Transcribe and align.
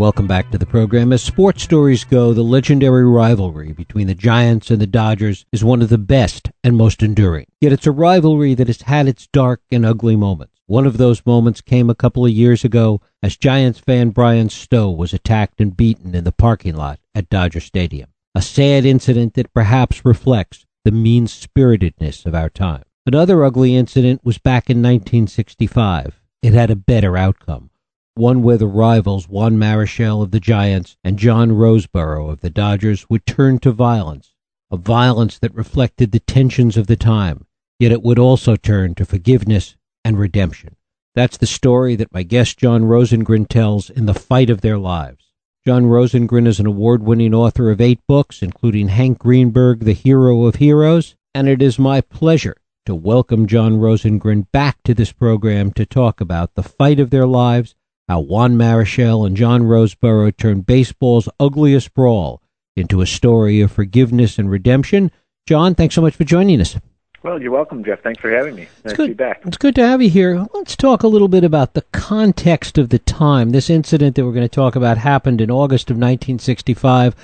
Welcome 0.00 0.26
back 0.26 0.50
to 0.50 0.56
the 0.56 0.64
program. 0.64 1.12
As 1.12 1.22
sports 1.22 1.62
stories 1.62 2.04
go, 2.04 2.32
the 2.32 2.42
legendary 2.42 3.04
rivalry 3.04 3.72
between 3.72 4.06
the 4.06 4.14
Giants 4.14 4.70
and 4.70 4.80
the 4.80 4.86
Dodgers 4.86 5.44
is 5.52 5.62
one 5.62 5.82
of 5.82 5.90
the 5.90 5.98
best 5.98 6.50
and 6.64 6.74
most 6.74 7.02
enduring. 7.02 7.44
Yet 7.60 7.72
it's 7.72 7.86
a 7.86 7.92
rivalry 7.92 8.54
that 8.54 8.68
has 8.68 8.80
had 8.80 9.08
its 9.08 9.26
dark 9.26 9.60
and 9.70 9.84
ugly 9.84 10.16
moments. 10.16 10.54
One 10.64 10.86
of 10.86 10.96
those 10.96 11.26
moments 11.26 11.60
came 11.60 11.90
a 11.90 11.94
couple 11.94 12.24
of 12.24 12.32
years 12.32 12.64
ago 12.64 13.02
as 13.22 13.36
Giants 13.36 13.78
fan 13.78 14.08
Bryan 14.08 14.48
Stowe 14.48 14.90
was 14.90 15.12
attacked 15.12 15.60
and 15.60 15.76
beaten 15.76 16.14
in 16.14 16.24
the 16.24 16.32
parking 16.32 16.76
lot 16.76 16.98
at 17.14 17.28
Dodger 17.28 17.60
Stadium. 17.60 18.08
A 18.34 18.40
sad 18.40 18.86
incident 18.86 19.34
that 19.34 19.52
perhaps 19.52 20.02
reflects 20.02 20.64
the 20.82 20.92
mean 20.92 21.26
spiritedness 21.26 22.24
of 22.24 22.34
our 22.34 22.48
time. 22.48 22.84
Another 23.04 23.44
ugly 23.44 23.76
incident 23.76 24.24
was 24.24 24.38
back 24.38 24.70
in 24.70 24.78
1965. 24.78 26.22
It 26.40 26.54
had 26.54 26.70
a 26.70 26.74
better 26.74 27.18
outcome 27.18 27.68
one 28.14 28.42
where 28.42 28.58
the 28.58 28.66
rivals 28.66 29.28
Juan 29.28 29.56
Marichal 29.56 30.22
of 30.22 30.30
the 30.30 30.40
Giants 30.40 30.96
and 31.04 31.18
John 31.18 31.52
Roseboro 31.52 32.30
of 32.30 32.40
the 32.40 32.50
Dodgers 32.50 33.08
would 33.08 33.24
turn 33.24 33.58
to 33.60 33.72
violence, 33.72 34.34
a 34.70 34.76
violence 34.76 35.38
that 35.38 35.54
reflected 35.54 36.12
the 36.12 36.20
tensions 36.20 36.76
of 36.76 36.86
the 36.86 36.96
time, 36.96 37.46
yet 37.78 37.92
it 37.92 38.02
would 38.02 38.18
also 38.18 38.56
turn 38.56 38.94
to 38.96 39.04
forgiveness 39.04 39.76
and 40.04 40.18
redemption. 40.18 40.76
That's 41.14 41.36
the 41.36 41.46
story 41.46 41.96
that 41.96 42.12
my 42.12 42.22
guest 42.22 42.58
John 42.58 42.82
Rosengren 42.82 43.48
tells 43.48 43.90
in 43.90 44.06
The 44.06 44.14
Fight 44.14 44.50
of 44.50 44.60
Their 44.60 44.78
Lives. 44.78 45.26
John 45.66 45.84
Rosengren 45.84 46.46
is 46.46 46.58
an 46.58 46.66
award 46.66 47.02
winning 47.02 47.34
author 47.34 47.70
of 47.70 47.80
eight 47.80 48.00
books, 48.08 48.42
including 48.42 48.88
Hank 48.88 49.18
Greenberg, 49.18 49.80
The 49.80 49.92
Hero 49.92 50.44
of 50.44 50.56
Heroes, 50.56 51.16
and 51.34 51.48
it 51.48 51.60
is 51.60 51.78
my 51.78 52.00
pleasure 52.00 52.56
to 52.86 52.94
welcome 52.94 53.46
John 53.46 53.74
Rosengren 53.74 54.50
back 54.52 54.78
to 54.84 54.94
this 54.94 55.12
program 55.12 55.70
to 55.72 55.84
talk 55.84 56.20
about 56.20 56.54
the 56.54 56.62
fight 56.62 56.98
of 56.98 57.10
their 57.10 57.26
lives 57.26 57.74
how 58.10 58.18
Juan 58.18 58.56
Marichal 58.56 59.24
and 59.24 59.36
John 59.36 59.62
Roseboro 59.62 60.36
turned 60.36 60.66
baseball's 60.66 61.28
ugliest 61.38 61.94
brawl 61.94 62.42
into 62.74 63.00
a 63.00 63.06
story 63.06 63.60
of 63.60 63.70
forgiveness 63.70 64.36
and 64.36 64.50
redemption. 64.50 65.12
John, 65.46 65.76
thanks 65.76 65.94
so 65.94 66.02
much 66.02 66.16
for 66.16 66.24
joining 66.24 66.60
us. 66.60 66.76
Well, 67.22 67.40
you're 67.40 67.52
welcome, 67.52 67.84
Jeff. 67.84 68.02
Thanks 68.02 68.20
for 68.20 68.28
having 68.28 68.56
me. 68.56 68.62
Nice 68.62 68.70
it's 68.86 68.94
good. 68.94 69.06
to 69.06 69.08
be 69.10 69.14
back. 69.14 69.42
It's 69.46 69.56
good 69.56 69.76
to 69.76 69.86
have 69.86 70.02
you 70.02 70.10
here. 70.10 70.44
Let's 70.52 70.74
talk 70.74 71.04
a 71.04 71.06
little 71.06 71.28
bit 71.28 71.44
about 71.44 71.74
the 71.74 71.84
context 71.92 72.78
of 72.78 72.88
the 72.88 72.98
time. 72.98 73.50
This 73.50 73.70
incident 73.70 74.16
that 74.16 74.24
we're 74.24 74.32
going 74.32 74.42
to 74.42 74.48
talk 74.48 74.74
about 74.74 74.98
happened 74.98 75.40
in 75.40 75.48
August 75.48 75.88
of 75.88 75.94
1965. 75.94 77.14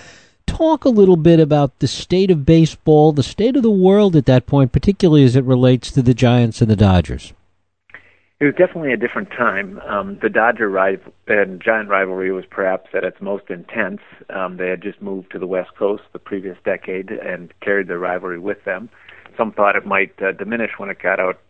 Talk 0.47 0.84
a 0.84 0.89
little 0.89 1.17
bit 1.17 1.41
about 1.41 1.81
the 1.81 1.89
state 1.89 2.31
of 2.31 2.47
baseball, 2.47 3.11
the 3.11 3.25
state 3.25 3.57
of 3.57 3.64
the 3.64 3.70
world 3.73 4.14
at 4.14 4.27
that 4.27 4.47
point, 4.47 4.70
particularly 4.70 5.25
as 5.25 5.34
it 5.34 5.42
relates 5.42 5.91
to 5.91 6.01
the 6.01 6.14
Giants 6.14 6.61
and 6.61 6.70
the 6.70 6.77
Dodgers. 6.77 7.33
It 8.39 8.45
was 8.45 8.55
definitely 8.55 8.92
a 8.92 8.98
different 8.98 9.31
time. 9.31 9.79
Um, 9.89 10.19
the 10.20 10.29
Dodger 10.29 10.69
rival 10.69 11.15
and 11.27 11.59
Giant 11.59 11.89
rivalry 11.89 12.31
was 12.33 12.45
perhaps 12.45 12.91
at 12.92 13.03
its 13.03 13.17
most 13.23 13.45
intense. 13.48 14.01
Um, 14.29 14.59
they 14.59 14.69
had 14.69 14.83
just 14.83 15.01
moved 15.01 15.33
to 15.33 15.39
the 15.39 15.47
West 15.47 15.70
Coast 15.79 16.03
the 16.12 16.19
previous 16.19 16.59
decade 16.62 17.11
and 17.11 17.51
carried 17.61 17.89
their 17.89 17.98
rivalry 17.98 18.39
with 18.39 18.62
them. 18.64 18.91
Some 19.39 19.53
thought 19.53 19.75
it 19.75 19.87
might 19.87 20.20
uh, 20.20 20.33
diminish 20.33 20.73
when 20.77 20.91
it 20.91 20.98
got 21.03 21.19
out 21.19 21.41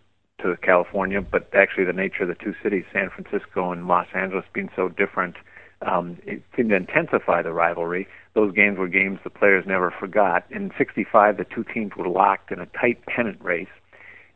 to 0.43 0.57
California, 0.63 1.21
but 1.21 1.49
actually 1.55 1.87
the 1.87 1.93
nature 1.93 2.23
of 2.23 2.29
the 2.29 2.37
two 2.37 2.55
cities, 2.63 2.85
San 2.93 3.11
Francisco 3.11 3.73
and 3.73 3.89
Los 3.89 4.07
Angeles, 4.15 4.45
being 4.53 4.71
so 4.77 4.89
different, 4.89 5.35
um, 5.83 6.19
it 6.25 6.41
seemed 6.55 6.71
to 6.71 6.77
intensify 6.77 7.43
the 7.43 7.53
rivalry. 7.53 8.07
Those 8.35 8.55
games 8.55 8.79
were 8.79 8.87
games 8.87 9.19
the 9.25 9.31
players 9.31 9.65
never 9.67 9.91
forgot. 9.91 10.45
In 10.51 10.71
'65, 10.79 11.37
the 11.37 11.45
two 11.45 11.65
teams 11.65 11.93
were 11.97 12.09
locked 12.09 12.53
in 12.53 12.61
a 12.61 12.67
tight 12.67 13.05
pennant 13.07 13.43
race, 13.43 13.67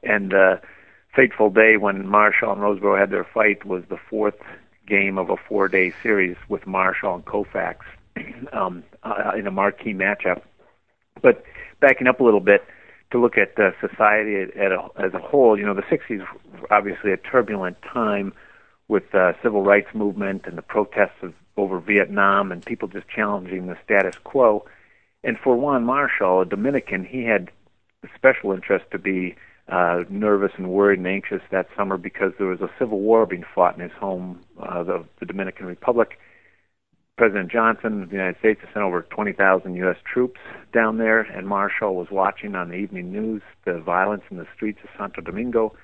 and 0.03 0.35
uh, 0.35 0.57
fateful 1.15 1.51
day 1.51 1.77
when 1.77 2.05
Marichal 2.05 2.53
and 2.53 2.61
Roseboro 2.61 2.99
had 2.99 3.11
their 3.11 3.25
fight 3.25 3.65
was 3.65 3.83
the 3.89 3.99
fourth 4.09 4.39
game 4.87 5.19
of 5.19 5.31
a 5.31 5.37
four-day 5.37 5.93
series 6.03 6.37
with 6.49 6.63
Marichal 6.63 7.17
and 7.17 7.25
Koufax 7.25 7.77
um, 8.53 8.85
uh, 9.03 9.33
in 9.39 9.47
a 9.47 9.51
marquee 9.51 9.95
matchup. 9.95 10.43
But 11.23 11.45
backing 11.81 12.07
up 12.07 12.21
a 12.21 12.25
little 12.25 12.41
bit 12.41 12.65
to 13.13 13.21
look 13.21 13.37
at 13.37 13.59
uh, 13.59 13.71
society 13.81 14.37
at 14.57 14.73
a, 14.73 14.89
as 14.97 15.15
a 15.15 15.19
whole, 15.19 15.59
you 15.59 15.67
know, 15.67 15.75
the 15.75 15.83
60s 15.83 16.21
were 16.61 16.73
obviously 16.73 17.13
a 17.13 17.17
turbulent 17.17 17.77
time 17.83 18.33
with 18.89 19.15
uh, 19.15 19.33
civil 19.43 19.63
rights 19.63 19.89
movement 19.95 20.43
and 20.47 20.57
the 20.59 20.63
protests 20.63 21.23
of, 21.23 21.35
over 21.57 21.81
Vietnam 21.81 22.53
and 22.53 22.65
people 22.65 22.89
just 22.89 23.09
challenging 23.09 23.67
the 23.67 23.77
status 23.85 24.17
quo. 24.23 24.65
And 25.23 25.37
for 25.39 25.57
Juan 25.57 25.85
Marichal, 25.85 26.43
a 26.43 26.45
Dominican, 26.45 27.05
he 27.05 27.25
had 27.25 27.51
a 28.03 28.09
special 28.17 28.53
interest 28.53 28.87
to 28.93 28.99
be 28.99 29.37
uh, 29.71 30.05
nervous 30.09 30.53
and 30.57 30.71
worried 30.71 30.99
and 30.99 31.07
anxious 31.07 31.43
that 31.51 31.69
summer 31.77 31.97
because 31.97 32.33
there 32.39 32.49
was 32.49 32.61
a 32.61 32.71
civil 32.79 33.01
war 33.01 33.25
being 33.25 33.45
fought 33.55 33.77
in 33.77 33.81
his 33.81 33.93
home, 33.93 34.41
uh, 34.61 34.83
the, 34.83 35.05
the 35.21 35.27
Dominican 35.27 35.67
Republic. 35.67 36.19
President 37.17 37.53
Johnson 37.53 38.03
of 38.03 38.09
the 38.09 38.17
United 38.17 38.39
States 38.39 38.61
had 38.63 38.73
sent 38.73 38.83
over 38.83 39.03
20,000 39.03 39.75
U.S. 39.77 39.97
troops 40.11 40.41
down 40.73 40.97
there, 40.97 41.21
and 41.21 41.47
Marichal 41.47 41.95
was 41.95 42.09
watching 42.11 42.55
on 42.55 42.71
the 42.71 42.77
evening 42.77 43.13
news 43.13 43.43
the 43.67 43.79
violence 43.79 44.23
in 44.31 44.39
the 44.39 44.47
streets 44.57 44.79
of 44.83 44.89
Santo 44.97 45.21
Domingo, 45.21 45.75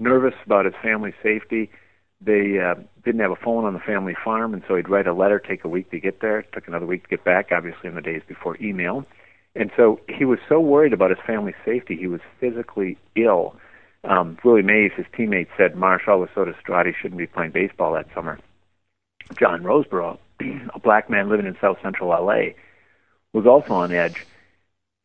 nervous 0.00 0.34
about 0.44 0.64
his 0.64 0.74
family's 0.82 1.14
safety. 1.22 1.70
They 2.20 2.58
uh, 2.58 2.74
didn't 3.04 3.20
have 3.20 3.30
a 3.30 3.36
phone 3.36 3.64
on 3.64 3.72
the 3.72 3.78
family 3.78 4.16
farm, 4.22 4.52
and 4.52 4.62
so 4.66 4.74
he'd 4.74 4.88
write 4.88 5.06
a 5.06 5.14
letter, 5.14 5.38
take 5.38 5.64
a 5.64 5.68
week 5.68 5.90
to 5.92 6.00
get 6.00 6.20
there. 6.20 6.40
It 6.40 6.52
took 6.52 6.66
another 6.66 6.86
week 6.86 7.04
to 7.04 7.08
get 7.08 7.24
back, 7.24 7.50
obviously 7.52 7.88
in 7.88 7.94
the 7.94 8.02
days 8.02 8.22
before 8.26 8.58
email. 8.60 9.06
And 9.56 9.70
so 9.76 10.00
he 10.08 10.24
was 10.24 10.38
so 10.48 10.60
worried 10.60 10.92
about 10.92 11.10
his 11.10 11.18
family's 11.26 11.56
safety, 11.64 11.96
he 11.96 12.06
was 12.06 12.20
physically 12.38 12.96
ill. 13.16 13.56
Um, 14.04 14.38
Willie 14.44 14.62
Mays, 14.62 14.92
his 14.96 15.06
teammate, 15.06 15.48
said 15.56 15.74
Marichal 15.74 16.20
was 16.20 16.30
so 16.34 16.44
distraught 16.44 16.86
he 16.86 16.92
shouldn't 16.92 17.18
be 17.18 17.26
playing 17.26 17.50
baseball 17.50 17.92
that 17.94 18.06
summer. 18.14 18.38
John 19.38 19.62
Roseboro, 19.62 20.18
a 20.74 20.78
black 20.78 21.10
man 21.10 21.28
living 21.28 21.46
in 21.46 21.56
South 21.60 21.78
Central 21.82 22.08
LA, 22.10 22.52
was 23.32 23.46
also 23.46 23.74
on 23.74 23.92
edge. 23.92 24.26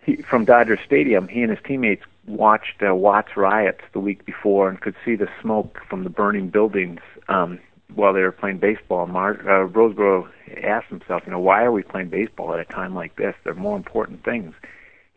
He, 0.03 0.17
from 0.17 0.45
Dodger 0.45 0.79
Stadium, 0.85 1.27
he 1.27 1.41
and 1.41 1.49
his 1.49 1.59
teammates 1.65 2.03
watched 2.27 2.81
uh, 2.87 2.95
Watts 2.95 3.35
riots 3.35 3.81
the 3.91 3.99
week 3.99 4.25
before 4.25 4.69
and 4.69 4.79
could 4.79 4.95
see 5.03 5.15
the 5.15 5.27
smoke 5.41 5.81
from 5.89 6.03
the 6.03 6.09
burning 6.09 6.49
buildings 6.49 7.01
um, 7.27 7.59
while 7.93 8.13
they 8.13 8.21
were 8.21 8.31
playing 8.31 8.57
baseball. 8.57 9.07
Mar- 9.07 9.39
uh, 9.41 9.67
Roseboro 9.67 10.27
asked 10.63 10.87
himself, 10.89 11.23
you 11.25 11.31
know, 11.31 11.39
why 11.39 11.63
are 11.63 11.71
we 11.71 11.83
playing 11.83 12.09
baseball 12.09 12.53
at 12.53 12.59
a 12.59 12.65
time 12.65 12.95
like 12.95 13.15
this? 13.15 13.35
There 13.43 13.53
are 13.53 13.55
more 13.55 13.77
important 13.77 14.23
things. 14.23 14.53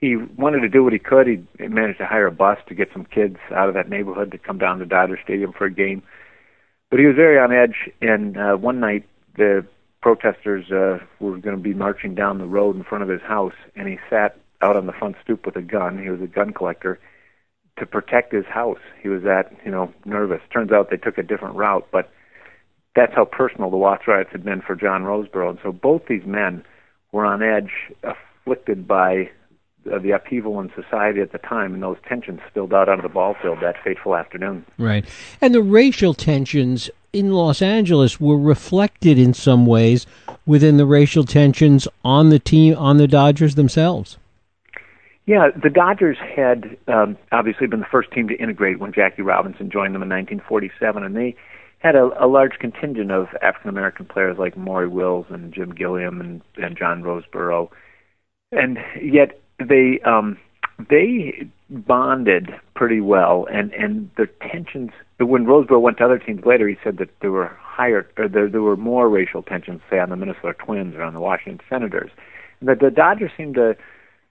He 0.00 0.16
wanted 0.16 0.60
to 0.60 0.68
do 0.68 0.84
what 0.84 0.92
he 0.92 0.98
could. 0.98 1.26
He 1.26 1.66
managed 1.66 1.98
to 1.98 2.06
hire 2.06 2.26
a 2.26 2.32
bus 2.32 2.58
to 2.68 2.74
get 2.74 2.88
some 2.92 3.04
kids 3.04 3.36
out 3.52 3.68
of 3.68 3.74
that 3.74 3.88
neighborhood 3.88 4.30
to 4.30 4.38
come 4.38 4.58
down 4.58 4.78
to 4.78 4.86
Dodger 4.86 5.18
Stadium 5.22 5.52
for 5.52 5.64
a 5.64 5.72
game. 5.72 6.02
But 6.90 7.00
he 7.00 7.06
was 7.06 7.16
very 7.16 7.38
on 7.38 7.52
edge, 7.52 7.90
and 8.00 8.36
uh, 8.36 8.56
one 8.56 8.80
night 8.80 9.06
the 9.36 9.66
protesters 10.00 10.70
uh, 10.70 11.04
were 11.20 11.36
going 11.38 11.56
to 11.56 11.62
be 11.62 11.74
marching 11.74 12.14
down 12.14 12.38
the 12.38 12.46
road 12.46 12.76
in 12.76 12.84
front 12.84 13.02
of 13.02 13.10
his 13.10 13.20
house, 13.22 13.54
and 13.74 13.88
he 13.88 13.98
sat 14.08 14.38
out 14.60 14.76
on 14.76 14.86
the 14.86 14.92
front 14.92 15.16
stoop 15.22 15.44
with 15.44 15.56
a 15.56 15.62
gun. 15.62 16.02
He 16.02 16.10
was 16.10 16.20
a 16.20 16.26
gun 16.26 16.52
collector 16.52 16.98
to 17.78 17.86
protect 17.86 18.32
his 18.32 18.46
house. 18.46 18.80
He 19.02 19.08
was 19.08 19.22
that, 19.22 19.52
you 19.64 19.70
know, 19.70 19.92
nervous. 20.04 20.40
Turns 20.52 20.72
out 20.72 20.90
they 20.90 20.96
took 20.96 21.18
a 21.18 21.22
different 21.22 21.56
route, 21.56 21.86
but 21.92 22.10
that's 22.94 23.12
how 23.14 23.24
personal 23.24 23.70
the 23.70 23.76
Watts 23.76 24.06
riots 24.06 24.30
had 24.32 24.44
been 24.44 24.60
for 24.60 24.74
John 24.74 25.02
Roseboro. 25.04 25.50
And 25.50 25.58
so 25.62 25.72
both 25.72 26.02
these 26.08 26.24
men 26.26 26.64
were 27.12 27.24
on 27.24 27.42
edge, 27.42 27.70
afflicted 28.02 28.86
by 28.86 29.30
the 29.84 30.10
upheaval 30.10 30.60
in 30.60 30.70
society 30.74 31.20
at 31.20 31.32
the 31.32 31.38
time, 31.38 31.74
and 31.74 31.82
those 31.82 31.96
tensions 32.06 32.40
spilled 32.48 32.74
out 32.74 32.88
onto 32.88 33.02
the 33.02 33.08
ball 33.08 33.34
field 33.40 33.58
that 33.62 33.76
fateful 33.82 34.16
afternoon. 34.16 34.64
Right. 34.76 35.04
And 35.40 35.54
the 35.54 35.62
racial 35.62 36.14
tensions 36.14 36.90
in 37.12 37.32
Los 37.32 37.62
Angeles 37.62 38.20
were 38.20 38.38
reflected 38.38 39.18
in 39.18 39.32
some 39.32 39.64
ways 39.64 40.06
within 40.44 40.76
the 40.76 40.84
racial 40.86 41.24
tensions 41.24 41.88
on 42.04 42.28
the 42.30 42.38
team, 42.38 42.76
on 42.76 42.98
the 42.98 43.08
Dodgers 43.08 43.54
themselves. 43.54 44.18
Yeah, 45.26 45.48
the 45.62 45.70
Dodgers 45.70 46.16
had 46.18 46.76
um, 46.86 47.18
obviously 47.32 47.66
been 47.66 47.80
the 47.80 47.86
first 47.90 48.10
team 48.12 48.28
to 48.28 48.34
integrate 48.34 48.78
when 48.78 48.92
Jackie 48.92 49.22
Robinson 49.22 49.70
joined 49.70 49.94
them 49.94 50.02
in 50.02 50.08
1947, 50.08 51.02
and 51.02 51.14
they 51.14 51.36
had 51.78 51.94
a, 51.94 52.10
a 52.20 52.26
large 52.26 52.58
contingent 52.58 53.10
of 53.10 53.28
African 53.42 53.70
American 53.70 54.06
players 54.06 54.36
like 54.38 54.56
Maury 54.56 54.88
Wills 54.88 55.26
and 55.30 55.52
Jim 55.52 55.74
Gilliam 55.74 56.20
and, 56.20 56.42
and 56.56 56.76
John 56.76 57.02
Roseboro, 57.02 57.70
and 58.52 58.78
yet 59.00 59.40
they 59.58 60.00
um, 60.04 60.38
they 60.90 61.48
bonded 61.70 62.50
pretty 62.74 63.00
well, 63.00 63.46
and 63.50 63.72
and 63.72 64.10
the 64.16 64.26
tensions. 64.50 64.90
When 65.18 65.46
Roseboro 65.46 65.80
went 65.80 65.98
to 65.98 66.04
other 66.04 66.18
teams 66.18 66.44
later, 66.44 66.68
he 66.68 66.76
said 66.82 66.98
that 66.98 67.10
there 67.20 67.32
were 67.32 67.56
higher, 67.60 68.08
or 68.16 68.28
there 68.28 68.48
there 68.48 68.62
were 68.62 68.76
more 68.76 69.08
racial 69.08 69.42
tensions, 69.42 69.80
say 69.90 69.98
on 69.98 70.10
the 70.10 70.16
Minnesota 70.16 70.54
Twins 70.54 70.94
or 70.96 71.02
on 71.02 71.14
the 71.14 71.20
Washington 71.20 71.64
Senators, 71.68 72.10
and 72.60 72.68
that 72.68 72.80
the 72.80 72.90
Dodgers 72.90 73.30
seemed 73.36 73.54
to 73.54 73.76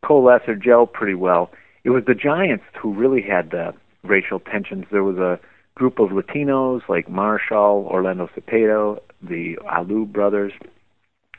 coalesce 0.05 0.43
or 0.47 0.55
gel 0.55 0.85
pretty 0.85 1.15
well. 1.15 1.49
It 1.83 1.91
was 1.91 2.03
the 2.05 2.15
Giants 2.15 2.65
who 2.81 2.93
really 2.93 3.21
had 3.21 3.51
the 3.51 3.73
racial 4.03 4.39
tensions. 4.39 4.85
There 4.91 5.03
was 5.03 5.17
a 5.17 5.39
group 5.77 5.99
of 5.99 6.09
Latinos 6.09 6.81
like 6.89 7.07
Marichal, 7.07 7.85
Orlando 7.85 8.27
Cepeda, 8.35 8.99
the 9.21 9.57
Alou 9.71 10.11
brothers, 10.11 10.51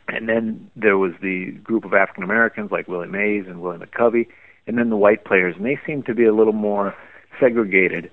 and 0.07 0.29
then 0.29 0.71
there 0.77 0.97
was 0.97 1.13
the 1.21 1.51
group 1.65 1.85
of 1.85 1.93
African 1.93 2.23
Americans 2.23 2.71
like 2.71 2.87
Willie 2.87 3.09
Mays 3.09 3.47
and 3.49 3.61
Willie 3.61 3.79
McCovey, 3.79 4.29
and 4.67 4.79
then 4.79 4.91
the 4.91 4.97
white 4.97 5.25
players, 5.25 5.57
and 5.57 5.67
they 5.67 5.79
seemed 5.85 6.07
to 6.07 6.15
be 6.15 6.25
a 6.25 6.33
little 6.33 6.53
more 6.53 6.95
segregated 7.41 8.11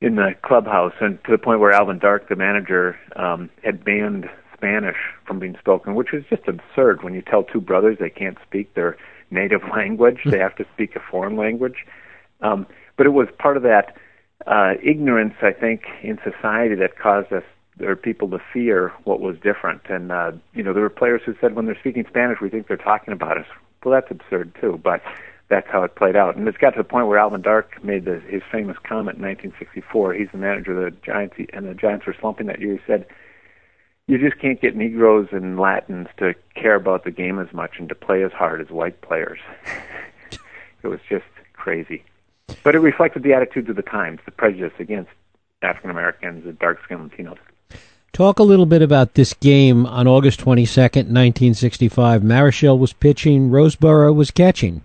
in 0.00 0.16
the 0.16 0.30
clubhouse, 0.42 0.94
and 1.00 1.22
to 1.24 1.32
the 1.32 1.38
point 1.38 1.60
where 1.60 1.72
Alvin 1.72 1.98
Dark, 1.98 2.28
the 2.28 2.36
manager, 2.36 2.96
um, 3.16 3.50
had 3.62 3.84
banned 3.84 4.30
Spanish 4.56 4.96
from 5.26 5.38
being 5.38 5.56
spoken, 5.58 5.94
which 5.94 6.14
is 6.14 6.24
just 6.30 6.48
absurd. 6.48 7.02
When 7.02 7.14
you 7.14 7.22
tell 7.22 7.42
two 7.42 7.60
brothers 7.60 7.98
they 8.00 8.10
can't 8.10 8.38
speak 8.46 8.72
their 8.74 8.96
native 9.30 9.60
language; 9.76 10.20
they 10.24 10.38
have 10.38 10.56
to 10.56 10.64
speak 10.72 10.96
a 10.96 11.00
foreign 11.10 11.36
language. 11.36 11.84
Um, 12.40 12.66
but 12.96 13.06
it 13.06 13.10
was 13.10 13.28
part 13.38 13.56
of 13.56 13.64
that 13.64 13.96
uh, 14.46 14.74
ignorance, 14.82 15.34
I 15.42 15.52
think, 15.52 15.82
in 16.02 16.18
society 16.22 16.74
that 16.76 16.98
caused 16.98 17.32
us 17.32 17.44
or 17.80 17.96
people 17.96 18.28
to 18.30 18.38
fear 18.52 18.92
what 19.04 19.20
was 19.20 19.36
different. 19.38 19.82
And 19.88 20.10
uh, 20.10 20.32
you 20.54 20.62
know, 20.62 20.72
there 20.72 20.82
were 20.82 20.90
players 20.90 21.22
who 21.24 21.34
said 21.40 21.54
when 21.54 21.66
they're 21.66 21.78
speaking 21.78 22.04
Spanish, 22.08 22.40
we 22.40 22.48
think 22.48 22.68
they're 22.68 22.76
talking 22.76 23.12
about 23.12 23.38
us. 23.38 23.46
Well, 23.84 23.94
that's 23.94 24.10
absurd 24.10 24.56
too, 24.60 24.80
but 24.82 25.02
that's 25.48 25.68
how 25.70 25.82
it 25.82 25.94
played 25.94 26.16
out. 26.16 26.36
And 26.36 26.46
it's 26.46 26.58
got 26.58 26.70
to 26.70 26.78
the 26.78 26.84
point 26.84 27.06
where 27.06 27.18
Alvin 27.18 27.42
Dark 27.42 27.82
made 27.82 28.04
the, 28.04 28.20
his 28.20 28.42
famous 28.50 28.76
comment 28.82 29.18
in 29.18 29.24
1964. 29.24 30.14
He's 30.14 30.28
the 30.32 30.38
manager 30.38 30.78
of 30.78 30.92
the 30.92 30.98
Giants, 31.00 31.36
and 31.52 31.66
the 31.66 31.74
Giants 31.74 32.06
were 32.06 32.16
slumping 32.18 32.46
that 32.46 32.60
year. 32.60 32.74
He 32.74 32.80
said, 32.86 33.06
"You 34.06 34.18
just 34.18 34.40
can't 34.40 34.60
get 34.60 34.76
Negroes 34.76 35.28
and 35.32 35.58
Latins 35.58 36.08
to 36.18 36.34
care 36.54 36.74
about 36.74 37.04
the 37.04 37.10
game 37.10 37.38
as 37.38 37.52
much 37.52 37.78
and 37.78 37.88
to 37.88 37.94
play 37.94 38.22
as 38.22 38.32
hard 38.32 38.60
as 38.60 38.70
white 38.70 39.00
players." 39.00 39.38
it 40.82 40.88
was 40.88 41.00
just 41.08 41.24
crazy, 41.54 42.04
but 42.68 42.74
it 42.74 42.80
reflected 42.80 43.22
the 43.22 43.32
attitudes 43.32 43.70
of 43.70 43.76
the 43.76 43.82
times, 43.82 44.20
the 44.26 44.30
prejudice 44.30 44.74
against 44.78 45.08
African 45.62 45.88
Americans 45.88 46.44
and 46.44 46.58
dark-skinned 46.58 47.10
Latinos. 47.10 47.38
Talk 48.12 48.38
a 48.38 48.42
little 48.42 48.66
bit 48.66 48.82
about 48.82 49.14
this 49.14 49.32
game 49.32 49.86
on 49.86 50.06
August 50.06 50.40
22nd, 50.40 51.08
1965. 51.08 52.20
Marichal 52.20 52.78
was 52.78 52.92
pitching, 52.92 53.48
Roseboro 53.48 54.14
was 54.14 54.30
catching. 54.30 54.82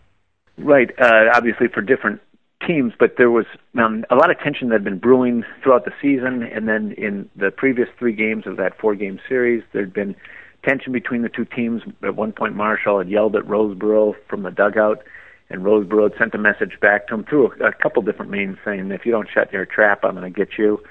Right, 0.58 0.98
uh, 0.98 1.26
obviously 1.34 1.68
for 1.68 1.82
different 1.82 2.22
teams, 2.66 2.94
but 2.98 3.18
there 3.18 3.30
was 3.30 3.48
um, 3.78 4.06
a 4.10 4.16
lot 4.16 4.32
of 4.32 4.40
tension 4.40 4.70
that 4.70 4.76
had 4.76 4.86
been 4.86 5.00
brewing 5.00 5.44
throughout 5.62 5.84
the 5.84 5.92
season, 6.02 6.42
and 6.42 6.70
then 6.70 6.94
in 6.94 7.30
the 7.36 7.52
previous 7.52 7.90
three 8.00 8.14
games 8.14 8.48
of 8.48 8.56
that 8.56 8.80
four-game 8.80 9.20
series, 9.28 9.62
there'd 9.74 9.92
been 9.92 10.16
tension 10.64 10.94
between 10.94 11.22
the 11.22 11.28
two 11.28 11.44
teams. 11.44 11.82
At 12.02 12.16
one 12.16 12.32
point, 12.32 12.56
Marichal 12.56 13.00
had 13.00 13.10
yelled 13.10 13.36
at 13.36 13.44
Roseboro 13.44 14.16
from 14.30 14.44
the 14.44 14.52
dugout, 14.52 15.04
and 15.50 15.63
Roseboro 15.63 16.10
had 16.10 16.18
sent 16.18 16.36
a 16.36 16.38
message 16.38 16.80
back 16.81 17.07
to 17.07 17.16
him 17.16 17.24
through 17.24 17.51
a, 17.60 17.68
a 17.68 17.74
couple 17.74 18.01
different 18.01 18.31
means, 18.31 18.57
saying, 18.66 18.92
"If 18.92 19.06
you 19.06 19.12
don't 19.12 19.30
shut 19.34 19.51
your 19.51 19.66
trap, 19.66 20.04
I'm 20.04 20.16
going 20.16 20.31
to 20.31 20.38
get 20.38 20.57
you." 20.57 20.84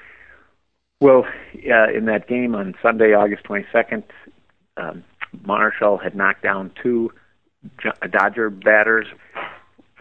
Well, 1.01 1.25
uh, 1.55 1.91
in 1.93 2.05
that 2.05 2.27
game 2.27 2.55
on 2.55 2.75
Sunday, 2.81 3.13
August 3.13 3.43
22nd, 3.43 4.03
um, 4.77 5.03
Marichal 5.45 6.01
had 6.01 6.15
knocked 6.15 6.43
down 6.43 6.71
two 6.81 7.11
Dodger 8.09 8.49
batters. 8.49 9.07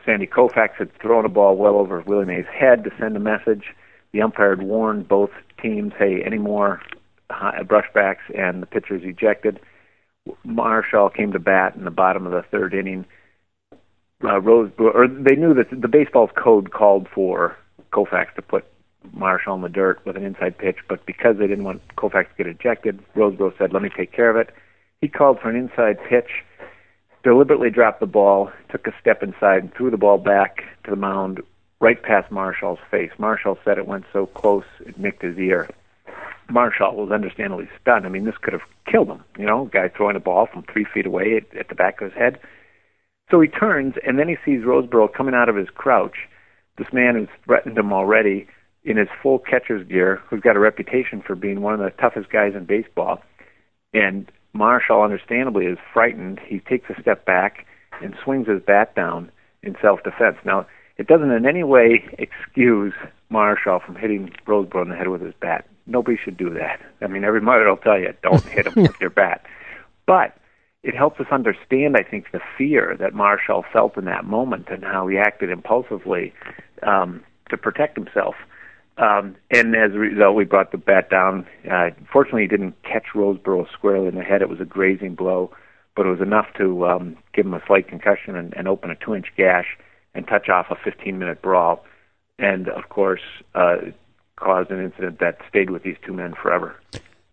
Sandy 0.05 0.27
Koufax 0.27 0.75
had 0.79 0.97
thrown 1.01 1.25
a 1.25 1.29
ball 1.29 1.57
well 1.57 1.77
over 1.77 2.01
Willie 2.01 2.27
Mays' 2.27 2.47
head 2.47 2.85
to 2.85 2.91
send 2.99 3.17
a 3.17 3.21
message. 3.21 3.65
The 4.13 4.23
umpire 4.23 4.57
had 4.57 4.67
warned 4.67 5.09
both 5.09 5.31
teams, 5.61 5.93
hey, 5.99 6.23
any 6.25 6.39
more 6.39 6.81
brushbacks 7.31 8.23
and 8.35 8.63
the 8.63 8.67
pitchers 8.67 9.03
ejected. 9.05 9.61
Marichal 10.47 11.13
came 11.13 11.33
to 11.33 11.39
bat 11.39 11.75
in 11.75 11.85
the 11.85 11.91
bottom 11.91 12.27
of 12.27 12.33
the 12.33 12.43
third 12.43 12.75
inning. 12.75 13.07
Uh, 14.25 14.41
Rose, 14.41 14.71
or 14.79 15.09
they 15.09 15.35
knew 15.35 15.55
that 15.55 15.71
the 15.71 15.89
baseball's 15.89 16.31
code 16.37 16.71
called 16.71 17.09
for 17.13 17.57
Koufax 17.93 18.35
to 18.37 18.43
put 18.43 18.65
Marichal 19.17 19.57
in 19.57 19.63
the 19.63 19.69
dirt 19.69 20.01
with 20.05 20.17
an 20.17 20.25
inside 20.25 20.57
pitch, 20.57 20.77
but 20.89 21.05
because 21.07 21.37
they 21.39 21.47
didn't 21.49 21.65
want 21.65 21.83
Koufax 21.97 22.29
to 22.29 22.35
get 22.37 22.47
ejected, 22.47 23.01
Roseboro 23.17 23.57
said, 23.59 23.73
"Let 23.73 23.83
me 23.83 23.91
take 23.91 24.13
care 24.13 24.31
of 24.31 24.37
it." 24.37 24.51
He 25.01 25.09
called 25.09 25.41
for 25.41 25.51
an 25.51 25.57
inside 25.57 25.99
pitch, 26.09 26.45
deliberately 27.25 27.71
dropped 27.71 28.01
the 28.01 28.07
ball, 28.07 28.53
took 28.71 28.87
a 28.87 28.95
step 29.01 29.23
inside, 29.23 29.63
and 29.63 29.75
threw 29.75 29.91
the 29.91 29.97
ball 29.97 30.19
back 30.19 30.63
to 30.85 30.91
the 30.91 30.97
mound, 30.97 31.41
right 31.81 32.01
past 32.01 32.31
Marichal's 32.31 32.79
face. 32.91 33.11
Marichal 33.19 33.59
said 33.65 33.79
it 33.79 33.87
went 33.87 34.05
so 34.13 34.27
close 34.27 34.65
it 34.87 34.99
nicked 34.99 35.23
his 35.23 35.37
ear. 35.39 35.69
Marichal 36.49 36.95
was 36.95 37.11
understandably 37.11 37.69
stunned. 37.81 38.07
I 38.07 38.09
mean, 38.09 38.25
this 38.25 38.37
could 38.41 38.53
have 38.53 38.63
killed 38.87 39.09
him. 39.09 39.25
You 39.39 39.47
know, 39.47 39.67
a 39.67 39.69
guy 39.69 39.89
throwing 39.89 40.17
a 40.17 40.21
ball 40.21 40.47
from 40.47 40.63
three 40.63 40.85
feet 40.85 41.07
away 41.07 41.37
at, 41.37 41.57
at 41.57 41.69
the 41.69 41.75
back 41.75 42.01
of 42.01 42.13
his 42.13 42.19
head. 42.19 42.39
So 43.33 43.41
he 43.41 43.49
turns, 43.49 43.95
and 44.07 44.19
then 44.19 44.29
he 44.29 44.37
sees 44.45 44.63
Roseboro 44.63 45.11
coming 45.11 45.35
out 45.35 45.49
of 45.49 45.57
his 45.57 45.69
crouch. 45.71 46.29
This 46.77 46.93
man 46.93 47.15
who's 47.15 47.29
threatened 47.47 47.79
him 47.79 47.91
already 47.91 48.47
in 48.85 48.99
his 48.99 49.09
full 49.23 49.39
catcher's 49.39 49.89
gear, 49.89 50.21
who's 50.29 50.43
got 50.43 50.55
a 50.55 50.61
reputation 50.61 51.23
for 51.27 51.35
being 51.35 51.63
one 51.63 51.73
of 51.73 51.81
the 51.81 51.91
toughest 51.99 52.31
guys 52.31 52.53
in 52.55 52.67
baseball. 52.67 53.23
And 53.95 54.31
Marichal, 54.55 55.03
understandably, 55.03 55.65
is 55.65 55.79
frightened. 55.95 56.41
He 56.47 56.61
takes 56.61 56.91
a 56.91 57.01
step 57.01 57.25
back 57.25 57.67
and 58.03 58.15
swings 58.23 58.49
his 58.49 58.61
bat 58.63 58.95
down 58.95 59.33
in 59.63 59.77
self-defense. 59.81 60.37
Now, 60.45 60.67
it 60.99 61.07
doesn't 61.07 61.31
in 61.31 61.47
any 61.47 61.63
way 61.63 62.05
excuse 62.19 62.93
Marichal 63.31 63.83
from 63.83 63.97
hitting 63.97 64.31
Roseboro 64.47 64.83
in 64.83 64.91
the 64.91 64.97
head 64.97 65.09
with 65.09 65.23
his 65.23 65.35
bat. 65.41 65.67
Nobody 65.87 66.19
should 66.23 66.37
do 66.37 66.51
that. 66.51 66.81
I 67.01 67.07
mean, 67.07 67.25
every 67.25 67.41
mother 67.41 67.67
will 67.67 67.79
tell 67.79 67.99
you, 67.99 68.13
don't 68.23 68.45
hit 68.45 68.67
him 68.67 68.83
with 68.83 69.01
your 69.01 69.11
bat. 69.11 69.47
But 70.05 70.37
it 70.83 70.97
helps 70.97 71.21
us 71.21 71.27
understand, 71.31 71.97
I 71.97 72.03
think, 72.03 72.33
the 72.33 72.41
fear 72.59 72.97
that 72.99 73.13
Marichal 73.13 73.65
felt 73.73 73.97
in 73.97 74.05
that 74.07 74.25
moment 74.25 74.69
and 74.69 74.83
how 74.83 75.07
he 75.07 75.17
acted 75.17 75.49
impulsively 75.49 76.35
um, 76.83 77.23
to 77.51 77.57
protect 77.57 77.97
himself. 77.97 78.35
Um, 78.99 79.37
and 79.51 79.75
as 79.77 79.93
a 79.93 79.99
result, 79.99 80.37
we 80.37 80.45
brought 80.45 80.73
the 80.73 80.79
bat 80.79 81.09
down. 81.09 81.47
Uh, 81.71 81.91
fortunately, 82.13 82.43
he 82.43 82.49
didn't 82.49 82.83
catch 82.83 83.07
Roseboro 83.15 83.71
squarely 83.73 84.09
in 84.09 84.17
the 84.17 84.23
head. 84.23 84.43
It 84.43 84.49
was 84.49 84.61
a 84.61 84.65
grazing 84.65 85.15
blow, 85.15 85.53
but 85.95 86.05
it 86.05 86.11
was 86.11 86.21
enough 86.21 86.47
to 86.59 86.87
um, 86.87 87.17
give 87.33 87.47
him 87.47 87.55
a 87.55 87.63
slight 87.67 87.89
concussion 87.89 88.37
and, 88.37 88.53
and 88.57 88.67
open 88.67 88.91
a 88.91 88.97
two-inch 88.97 89.29
gash 89.37 89.79
and 90.15 90.27
touch 90.27 90.49
off 90.49 90.67
a 90.71 90.75
15-minute 90.75 91.41
brawl. 91.41 91.85
And 92.39 92.69
of 92.69 92.89
course, 92.89 93.23
uh, 93.55 93.77
caused 94.37 94.71
an 94.71 94.83
incident 94.85 95.21
that 95.21 95.39
stayed 95.49 95.71
with 95.71 95.85
these 95.85 95.97
two 96.05 96.13
men 96.13 96.35
forever. 96.35 96.75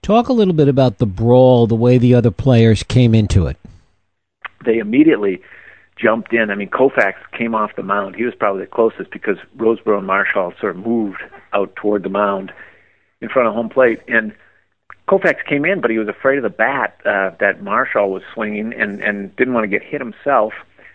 Talk 0.10 0.30
a 0.30 0.34
little 0.34 0.56
bit 0.56 0.68
about 0.68 0.98
the 0.98 1.06
brawl, 1.06 1.68
the 1.68 1.76
way 1.76 2.00
the 2.00 2.16
other 2.16 2.32
players 2.32 2.82
came 2.82 3.14
into 3.14 3.46
it. 3.46 3.58
They 4.66 4.80
immediately 4.80 5.40
jumped 6.02 6.34
in. 6.34 6.50
I 6.50 6.56
mean, 6.56 6.70
Koufax 6.70 7.14
came 7.38 7.54
off 7.54 7.76
the 7.76 7.84
mound. 7.84 8.16
He 8.16 8.24
was 8.24 8.34
probably 8.34 8.62
the 8.62 8.72
closest 8.72 9.12
because 9.12 9.38
Roseboro 9.56 10.00
and 10.00 10.10
Marichal 10.10 10.60
sort 10.60 10.76
of 10.76 10.84
moved 10.84 11.22
out 11.54 11.76
toward 11.76 12.02
the 12.02 12.10
mound 12.10 12.52
in 13.22 13.30
front 13.30 13.50
of 13.50 13.54
home 13.54 13.70
plate. 13.70 14.00
And 14.08 14.34
Koufax 15.08 15.46
came 15.48 15.64
in, 15.64 15.80
but 15.80 15.92
he 15.92 16.00
was 16.00 16.08
afraid 16.08 16.38
of 16.38 16.44
the 16.44 16.50
bat 16.50 17.00
uh, 17.06 17.30
that 17.40 17.62
Marichal 17.62 18.10
was 18.10 18.24
swinging 18.34 18.74
and, 18.74 19.04
and 19.04 19.36
didn't 19.36 19.54
want 19.54 19.66
to 19.66 19.68
get 19.68 19.84
hit 19.84 20.02
himself. 20.02 20.54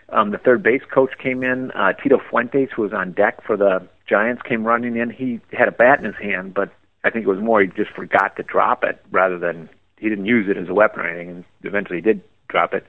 Um, 0.09 0.31
the 0.31 0.39
third 0.39 0.61
base 0.61 0.83
coach 0.93 1.11
came 1.23 1.41
in. 1.41 1.71
Uh, 1.71 1.93
Tito 1.93 2.19
Fuentes, 2.29 2.67
who 2.75 2.81
was 2.81 2.91
on 2.91 3.13
deck 3.13 3.41
for 3.45 3.55
the 3.55 3.87
Giants, 4.09 4.41
came 4.41 4.67
running 4.67 4.97
in. 4.97 5.09
He 5.09 5.39
had 5.53 5.69
a 5.69 5.71
bat 5.71 5.99
in 5.99 6.05
his 6.05 6.15
hand, 6.15 6.53
but 6.53 6.69
I 7.05 7.11
think 7.11 7.23
it 7.25 7.29
was 7.29 7.39
more 7.39 7.61
he 7.61 7.67
just 7.67 7.91
forgot 7.91 8.35
to 8.35 8.43
drop 8.43 8.83
it 8.83 8.99
rather 9.11 9.37
than 9.37 9.69
he 9.97 10.09
didn't 10.09 10.25
use 10.25 10.49
it 10.49 10.57
as 10.57 10.67
a 10.67 10.73
weapon 10.73 11.01
or 11.01 11.07
anything, 11.07 11.29
and 11.29 11.45
eventually 11.63 11.99
he 11.99 12.01
did 12.01 12.21
drop 12.49 12.73
it. 12.73 12.85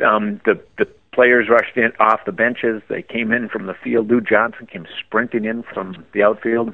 Um, 0.00 0.40
the 0.44 0.62
the 0.78 0.86
players 1.12 1.48
rushed 1.48 1.76
in 1.76 1.90
off 1.98 2.20
the 2.24 2.32
benches. 2.32 2.80
They 2.88 3.02
came 3.02 3.32
in 3.32 3.48
from 3.48 3.66
the 3.66 3.74
field. 3.74 4.08
Lou 4.08 4.20
Johnson 4.20 4.66
came 4.66 4.86
sprinting 5.04 5.44
in 5.44 5.64
from 5.64 6.06
the 6.14 6.22
outfield, 6.22 6.72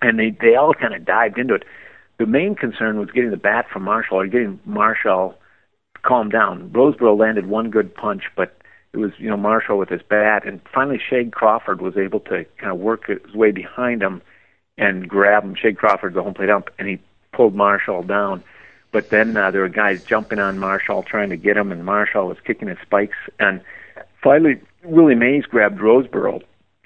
and 0.00 0.18
they 0.18 0.30
they 0.30 0.54
all 0.54 0.74
kind 0.74 0.94
of 0.94 1.04
dived 1.04 1.38
into 1.38 1.54
it. 1.54 1.64
The 2.18 2.26
main 2.26 2.54
concern 2.54 3.00
was 3.00 3.10
getting 3.10 3.32
the 3.32 3.36
bat 3.36 3.66
from 3.70 3.84
Marichal 3.84 4.12
or 4.12 4.26
getting 4.28 4.60
Marichal 4.68 5.34
calmed 6.02 6.30
down. 6.30 6.70
Roseboro 6.70 7.18
landed 7.18 7.46
one 7.46 7.70
good 7.70 7.92
punch, 7.92 8.22
but 8.36 8.56
it 8.92 8.98
was 8.98 9.10
you 9.18 9.28
know 9.28 9.36
Marichal 9.36 9.76
with 9.76 9.88
his 9.88 10.02
bat, 10.08 10.46
and 10.46 10.60
finally 10.72 11.00
Shag 11.04 11.32
Crawford 11.32 11.80
was 11.80 11.96
able 11.96 12.20
to 12.20 12.44
kind 12.58 12.70
of 12.70 12.78
work 12.78 13.08
his 13.08 13.34
way 13.34 13.50
behind 13.50 14.02
him 14.02 14.22
and 14.78 15.08
grab 15.08 15.44
him. 15.44 15.54
Shag 15.54 15.76
Crawford, 15.76 16.14
the 16.14 16.22
home 16.22 16.34
plate 16.34 16.50
ump, 16.50 16.70
and 16.78 16.88
he 16.88 16.98
pulled 17.32 17.54
Marichal 17.54 18.06
down. 18.06 18.42
But 18.92 19.10
then 19.10 19.36
uh, 19.36 19.50
there 19.50 19.62
were 19.62 19.68
guys 19.68 20.04
jumping 20.04 20.38
on 20.38 20.58
Marichal, 20.58 21.04
trying 21.04 21.30
to 21.30 21.36
get 21.36 21.56
him, 21.56 21.72
and 21.72 21.82
Marichal 21.82 22.28
was 22.28 22.38
kicking 22.46 22.68
his 22.68 22.78
spikes. 22.82 23.16
And 23.40 23.60
finally, 24.22 24.60
Willie 24.84 25.16
Mays 25.16 25.44
grabbed 25.46 25.80
Roseboro 25.80 26.42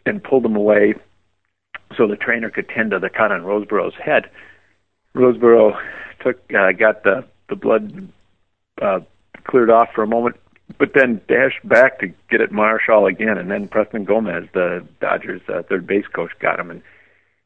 and 0.07 0.25
pulled 0.25 0.45
him 0.45 0.57
away 0.57 0.95
so 1.97 2.07
the 2.07 2.17
trainer 2.17 2.51
could 2.51 2.69
tend 2.69 2.93
to 2.93 2.99
the 2.99 3.11
cut 3.11 3.33
on 3.33 3.43
Roseboro's 3.43 3.95
head. 3.95 4.31
Roseboro 5.15 5.79
took 6.21 6.41
uh, 6.55 6.73
got 6.73 7.03
the 7.03 7.25
the 7.49 7.57
blood 7.57 8.09
uh, 8.81 9.01
cleared 9.45 9.71
off 9.71 9.89
for 9.95 10.03
a 10.03 10.07
moment, 10.07 10.37
but 10.79 10.93
then 10.95 11.21
dashed 11.29 11.67
back 11.67 11.99
to 12.01 12.09
get 12.31 12.41
at 12.41 12.51
Marichal 12.51 13.11
again, 13.11 13.39
and 13.39 13.51
then 13.51 13.69
Preston 13.69 14.05
Gomez, 14.05 14.49
the 14.53 14.87
Dodgers' 15.01 15.43
uh, 15.49 15.63
third 15.63 15.87
base 15.87 16.07
coach, 16.07 16.33
got 16.41 16.61
him 16.61 16.71
and 16.71 16.83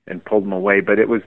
and 0.07 0.25
pulled 0.25 0.45
them 0.45 0.53
away. 0.53 0.81
But 0.81 0.99
it 0.99 1.09
was 1.09 1.23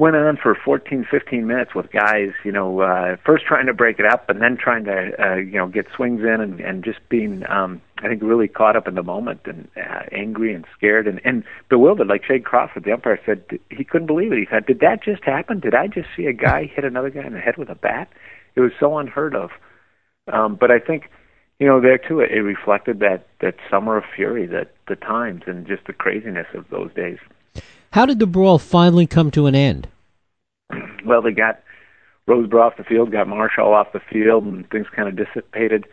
went 0.00 0.16
on 0.16 0.38
for 0.42 0.56
14, 0.64 1.06
15 1.10 1.46
minutes 1.46 1.74
with 1.74 1.92
guys, 1.92 2.30
you 2.42 2.50
know, 2.50 2.80
uh, 2.80 3.16
first 3.24 3.44
trying 3.44 3.66
to 3.66 3.74
break 3.74 3.98
it 3.98 4.06
up 4.06 4.30
and 4.30 4.40
then 4.40 4.56
trying 4.56 4.84
to, 4.84 5.10
uh, 5.22 5.34
you 5.36 5.58
know, 5.58 5.66
get 5.66 5.86
swings 5.94 6.22
in 6.22 6.40
and, 6.40 6.58
and 6.58 6.82
just 6.82 6.98
being, 7.10 7.44
um, 7.50 7.82
I 7.98 8.08
think, 8.08 8.22
really 8.22 8.48
caught 8.48 8.76
up 8.76 8.88
in 8.88 8.94
the 8.94 9.02
moment 9.02 9.40
and 9.44 9.68
uh, 9.76 10.04
angry 10.10 10.54
and 10.54 10.64
scared 10.74 11.06
and, 11.06 11.20
and 11.22 11.44
bewildered. 11.68 12.06
Like 12.06 12.24
Shag 12.24 12.44
Crawford, 12.44 12.84
the 12.84 12.92
umpire 12.92 13.20
said 13.26 13.44
he 13.68 13.84
couldn't 13.84 14.06
believe 14.06 14.32
it. 14.32 14.38
He 14.38 14.46
said, 14.50 14.64
"Did 14.64 14.80
that 14.80 15.04
just 15.04 15.22
happen? 15.22 15.60
Did 15.60 15.74
I 15.74 15.86
just 15.86 16.08
see 16.16 16.24
a 16.24 16.32
guy 16.32 16.64
hit 16.64 16.84
another 16.84 17.10
guy 17.10 17.26
in 17.26 17.34
the 17.34 17.40
head 17.40 17.58
with 17.58 17.68
a 17.68 17.74
bat? 17.74 18.08
It 18.54 18.60
was 18.60 18.72
so 18.80 18.96
unheard 18.96 19.34
of." 19.34 19.50
Um, 20.32 20.56
but 20.58 20.70
I 20.70 20.78
think, 20.78 21.10
you 21.58 21.66
know, 21.66 21.80
there 21.80 21.98
too, 21.98 22.20
it, 22.20 22.30
it 22.30 22.40
reflected 22.40 23.00
that 23.00 23.26
that 23.42 23.56
summer 23.70 23.98
of 23.98 24.04
fury, 24.16 24.46
that 24.46 24.72
the 24.88 24.96
times 24.96 25.42
and 25.46 25.66
just 25.66 25.86
the 25.86 25.92
craziness 25.92 26.46
of 26.54 26.64
those 26.70 26.94
days. 26.94 27.18
How 27.92 28.06
did 28.06 28.20
the 28.20 28.26
brawl 28.26 28.58
finally 28.58 29.06
come 29.06 29.30
to 29.32 29.46
an 29.46 29.54
end? 29.54 29.88
Well, 31.04 31.22
they 31.22 31.32
got 31.32 31.60
Roseboro 32.28 32.62
off 32.66 32.76
the 32.76 32.84
field, 32.84 33.10
got 33.10 33.26
Marichal 33.26 33.74
off 33.74 33.92
the 33.92 34.00
field, 34.00 34.44
and 34.44 34.68
things 34.70 34.86
kind 34.94 35.08
of 35.08 35.16
dissipated. 35.16 35.86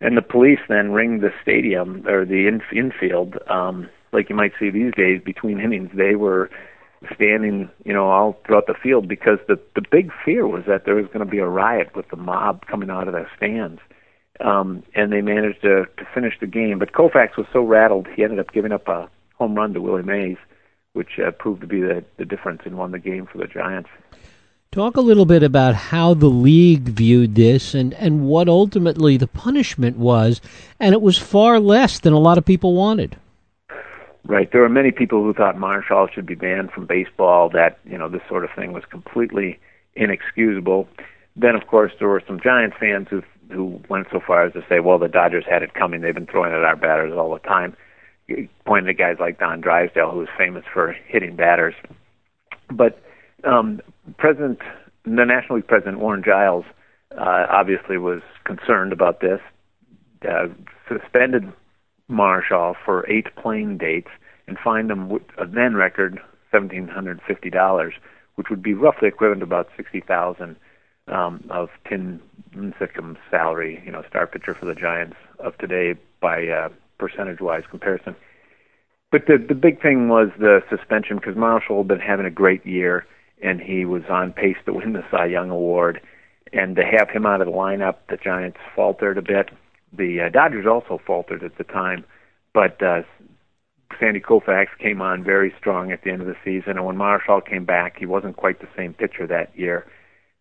And 0.00 0.16
the 0.16 0.22
police 0.22 0.58
then 0.68 0.92
ringed 0.92 1.22
the 1.22 1.32
stadium 1.40 2.06
or 2.06 2.26
the 2.26 2.46
in, 2.48 2.60
infield, 2.74 3.38
um, 3.48 3.88
like 4.12 4.28
you 4.28 4.36
might 4.36 4.52
see 4.58 4.68
these 4.68 4.92
days 4.94 5.22
between 5.24 5.58
innings. 5.58 5.90
They 5.94 6.16
were 6.16 6.50
standing, 7.14 7.70
you 7.84 7.94
know, 7.94 8.10
all 8.10 8.36
throughout 8.44 8.66
the 8.66 8.74
field 8.74 9.08
because 9.08 9.38
the 9.48 9.58
the 9.74 9.82
big 9.90 10.10
fear 10.24 10.46
was 10.46 10.64
that 10.66 10.84
there 10.84 10.96
was 10.96 11.06
going 11.06 11.24
to 11.24 11.30
be 11.30 11.38
a 11.38 11.48
riot 11.48 11.96
with 11.96 12.08
the 12.10 12.16
mob 12.16 12.66
coming 12.66 12.90
out 12.90 13.08
of 13.08 13.14
the 13.14 13.26
stands. 13.36 13.80
Um, 14.40 14.82
and 14.94 15.12
they 15.12 15.20
managed 15.20 15.62
to, 15.62 15.86
to 15.96 16.04
finish 16.12 16.34
the 16.40 16.46
game. 16.46 16.78
But 16.78 16.92
Koufax 16.92 17.36
was 17.36 17.46
so 17.52 17.62
rattled, 17.62 18.08
he 18.14 18.24
ended 18.24 18.40
up 18.40 18.52
giving 18.52 18.72
up 18.72 18.88
a 18.88 19.08
home 19.38 19.54
run 19.54 19.72
to 19.74 19.80
Willie 19.80 20.02
Mays, 20.02 20.36
which 20.92 21.18
uh, 21.18 21.30
proved 21.32 21.60
to 21.62 21.66
be 21.66 21.80
the, 21.80 22.04
the 22.18 22.24
difference 22.24 22.62
and 22.64 22.76
won 22.76 22.90
the 22.90 22.98
game 22.98 23.26
for 23.26 23.38
the 23.38 23.46
Giants. 23.46 23.88
Talk 24.70 24.96
a 24.96 25.02
little 25.02 25.26
bit 25.26 25.42
about 25.42 25.74
how 25.74 26.14
the 26.14 26.30
league 26.30 26.88
viewed 26.88 27.34
this 27.34 27.74
and, 27.74 27.92
and 27.94 28.26
what 28.26 28.48
ultimately 28.48 29.18
the 29.18 29.26
punishment 29.26 29.98
was, 29.98 30.40
and 30.80 30.94
it 30.94 31.02
was 31.02 31.18
far 31.18 31.60
less 31.60 31.98
than 31.98 32.14
a 32.14 32.18
lot 32.18 32.38
of 32.38 32.44
people 32.44 32.74
wanted. 32.74 33.16
Right. 34.24 34.50
There 34.50 34.60
were 34.60 34.68
many 34.68 34.92
people 34.92 35.22
who 35.22 35.34
thought 35.34 35.56
Marichal 35.56 36.10
should 36.10 36.26
be 36.26 36.36
banned 36.36 36.70
from 36.70 36.86
baseball, 36.86 37.50
that, 37.50 37.80
you 37.84 37.98
know, 37.98 38.08
this 38.08 38.22
sort 38.28 38.44
of 38.44 38.50
thing 38.56 38.72
was 38.72 38.84
completely 38.88 39.58
inexcusable. 39.94 40.88
Then, 41.36 41.54
of 41.54 41.66
course, 41.66 41.92
there 41.98 42.08
were 42.08 42.22
some 42.26 42.40
Giants 42.40 42.76
fans 42.78 43.08
who 43.10 43.22
who 43.50 43.82
went 43.88 44.06
so 44.10 44.18
far 44.18 44.46
as 44.46 44.52
to 44.54 44.64
say, 44.68 44.80
well, 44.80 44.98
the 44.98 45.08
Dodgers 45.08 45.44
had 45.48 45.62
it 45.62 45.74
coming. 45.74 46.00
They've 46.00 46.14
been 46.14 46.26
throwing 46.26 46.52
at 46.52 46.64
our 46.64 46.76
batters 46.76 47.12
all 47.14 47.32
the 47.32 47.38
time. 47.40 47.76
Pointing 48.64 48.86
to 48.86 48.94
guys 48.94 49.16
like 49.18 49.38
Don 49.38 49.60
Drysdale, 49.60 50.10
who 50.10 50.18
was 50.18 50.28
famous 50.38 50.64
for 50.72 50.96
hitting 51.06 51.36
batters. 51.36 51.74
But 52.70 53.02
um, 53.44 53.80
President, 54.16 54.60
the 55.04 55.24
National 55.24 55.56
League 55.56 55.66
President 55.66 55.98
Warren 55.98 56.22
Giles, 56.24 56.64
uh, 57.18 57.46
obviously 57.50 57.98
was 57.98 58.22
concerned 58.44 58.92
about 58.92 59.20
this. 59.20 59.40
Uh, 60.26 60.46
suspended 60.88 61.52
Marichal 62.08 62.74
for 62.84 63.08
eight 63.10 63.34
playing 63.36 63.78
dates 63.78 64.10
and 64.46 64.56
fined 64.58 64.90
him 64.90 65.10
a 65.38 65.46
then 65.46 65.74
record 65.74 66.20
seventeen 66.50 66.88
hundred 66.88 67.20
fifty 67.26 67.50
dollars, 67.50 67.94
which 68.36 68.48
would 68.50 68.62
be 68.62 68.74
roughly 68.74 69.08
equivalent 69.08 69.40
to 69.40 69.44
about 69.44 69.68
sixty 69.76 70.00
thousand 70.00 70.56
um, 71.08 71.44
of 71.50 71.70
Tim 71.88 72.22
Lincecum's 72.54 73.18
salary, 73.30 73.82
you 73.84 73.90
know, 73.90 74.02
star 74.08 74.26
pitcher 74.26 74.54
for 74.54 74.66
the 74.66 74.74
Giants 74.74 75.16
of 75.38 75.58
today 75.58 75.98
by 76.20 76.46
uh, 76.46 76.68
percentage-wise 77.02 77.64
comparison. 77.68 78.14
But 79.10 79.26
the 79.26 79.36
the 79.36 79.58
big 79.66 79.82
thing 79.82 80.08
was 80.08 80.28
the 80.38 80.62
suspension 80.70 81.16
because 81.16 81.34
Marichal 81.34 81.78
had 81.78 81.88
been 81.88 82.00
having 82.12 82.26
a 82.26 82.30
great 82.42 82.64
year 82.64 83.06
and 83.42 83.60
he 83.60 83.84
was 83.84 84.04
on 84.08 84.32
pace 84.32 84.56
to 84.66 84.72
win 84.72 84.92
the 84.92 85.04
Cy 85.10 85.26
Young 85.26 85.50
Award. 85.50 86.00
And 86.52 86.76
to 86.76 86.84
have 86.84 87.10
him 87.10 87.26
out 87.26 87.40
of 87.40 87.46
the 87.48 87.52
lineup, 87.52 87.96
the 88.08 88.16
Giants 88.16 88.58
faltered 88.76 89.18
a 89.18 89.22
bit. 89.22 89.50
The 89.92 90.22
uh, 90.22 90.28
Dodgers 90.28 90.66
also 90.66 91.00
faltered 91.04 91.42
at 91.42 91.58
the 91.58 91.64
time, 91.64 92.04
but 92.54 92.82
uh, 92.82 93.02
Sandy 93.98 94.20
Koufax 94.20 94.66
came 94.78 95.02
on 95.02 95.24
very 95.24 95.52
strong 95.58 95.92
at 95.92 96.02
the 96.02 96.10
end 96.10 96.22
of 96.22 96.28
the 96.28 96.36
season. 96.44 96.76
And 96.78 96.86
when 96.86 96.96
Marichal 96.96 97.44
came 97.44 97.64
back, 97.64 97.98
he 97.98 98.06
wasn't 98.06 98.36
quite 98.36 98.60
the 98.60 98.68
same 98.76 98.94
pitcher 98.94 99.26
that 99.26 99.58
year. 99.58 99.86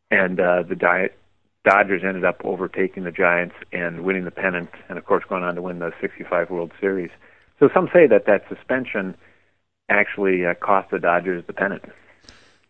And 0.09 0.39
uh, 0.39 0.63
the 0.67 0.75
Diet 0.75 1.17
Dodgers 1.63 2.01
ended 2.03 2.25
up 2.25 2.41
overtaking 2.43 3.03
the 3.03 3.11
Giants 3.11 3.55
and 3.71 4.03
winning 4.03 4.25
the 4.25 4.31
pennant, 4.31 4.69
and 4.89 4.97
of 4.97 5.05
course 5.05 5.23
going 5.29 5.43
on 5.43 5.55
to 5.55 5.61
win 5.61 5.79
the 5.79 5.91
'65 6.01 6.49
World 6.49 6.71
Series. 6.79 7.11
So 7.59 7.69
some 7.73 7.89
say 7.93 8.07
that 8.07 8.25
that 8.25 8.45
suspension 8.49 9.15
actually 9.89 10.45
uh, 10.45 10.55
cost 10.55 10.89
the 10.89 10.99
Dodgers 10.99 11.43
the 11.45 11.53
pennant. 11.53 11.83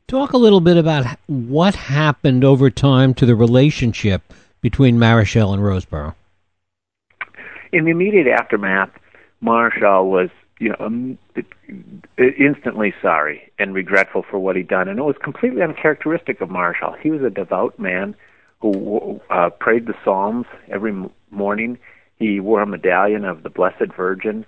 Talk 0.08 0.34
a 0.34 0.38
little 0.38 0.60
bit 0.60 0.76
about 0.76 1.06
what 1.28 1.76
happened 1.76 2.44
over 2.44 2.70
time 2.70 3.14
to 3.14 3.26
the 3.26 3.36
relationship 3.36 4.34
between 4.60 4.98
Marichal 4.98 5.54
and 5.54 5.64
Roseboro. 5.64 6.14
In 7.72 7.86
the 7.86 7.92
immediate 7.92 8.28
aftermath, 8.28 8.90
Marichal 9.42 10.10
was, 10.10 10.30
you 10.60 10.70
know, 10.70 10.76
um, 10.82 11.18
instantly 12.18 12.94
sorry 13.02 13.50
and 13.58 13.74
regretful 13.74 14.24
for 14.30 14.38
what 14.38 14.58
he'd 14.58 14.68
done, 14.68 14.90
and 14.90 15.00
it 15.00 15.04
was 15.04 15.16
completely 15.24 15.62
uncharacteristic 15.62 16.42
of 16.42 16.50
Marichal. 16.50 17.00
He 17.00 17.10
was 17.10 17.22
a 17.22 17.30
devout 17.30 17.80
man 17.80 18.14
who 18.62 19.20
uh, 19.30 19.50
prayed 19.50 19.88
the 19.88 19.94
Psalms 20.04 20.46
every 20.72 20.94
morning. 21.32 21.78
He 22.18 22.40
wore 22.40 22.62
a 22.62 22.68
medallion 22.68 23.26
of 23.26 23.44
the 23.44 23.50
Blessed 23.50 23.92
Virgin, 23.96 24.46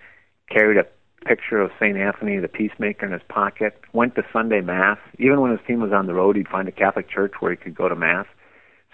carried 0.49 0.77
a 0.77 0.85
picture 1.25 1.59
of 1.59 1.71
St. 1.79 1.97
Anthony 1.97 2.37
the 2.37 2.47
Peacemaker 2.47 3.05
in 3.05 3.11
his 3.11 3.21
pocket, 3.29 3.79
went 3.93 4.15
to 4.15 4.23
Sunday 4.31 4.61
Mass. 4.61 4.97
Even 5.17 5.41
when 5.41 5.51
his 5.51 5.59
team 5.65 5.81
was 5.81 5.91
on 5.91 6.05
the 6.05 6.13
road, 6.13 6.35
he'd 6.35 6.47
find 6.47 6.67
a 6.67 6.71
Catholic 6.71 7.09
church 7.09 7.33
where 7.39 7.51
he 7.51 7.57
could 7.57 7.75
go 7.75 7.89
to 7.89 7.95
Mass. 7.95 8.25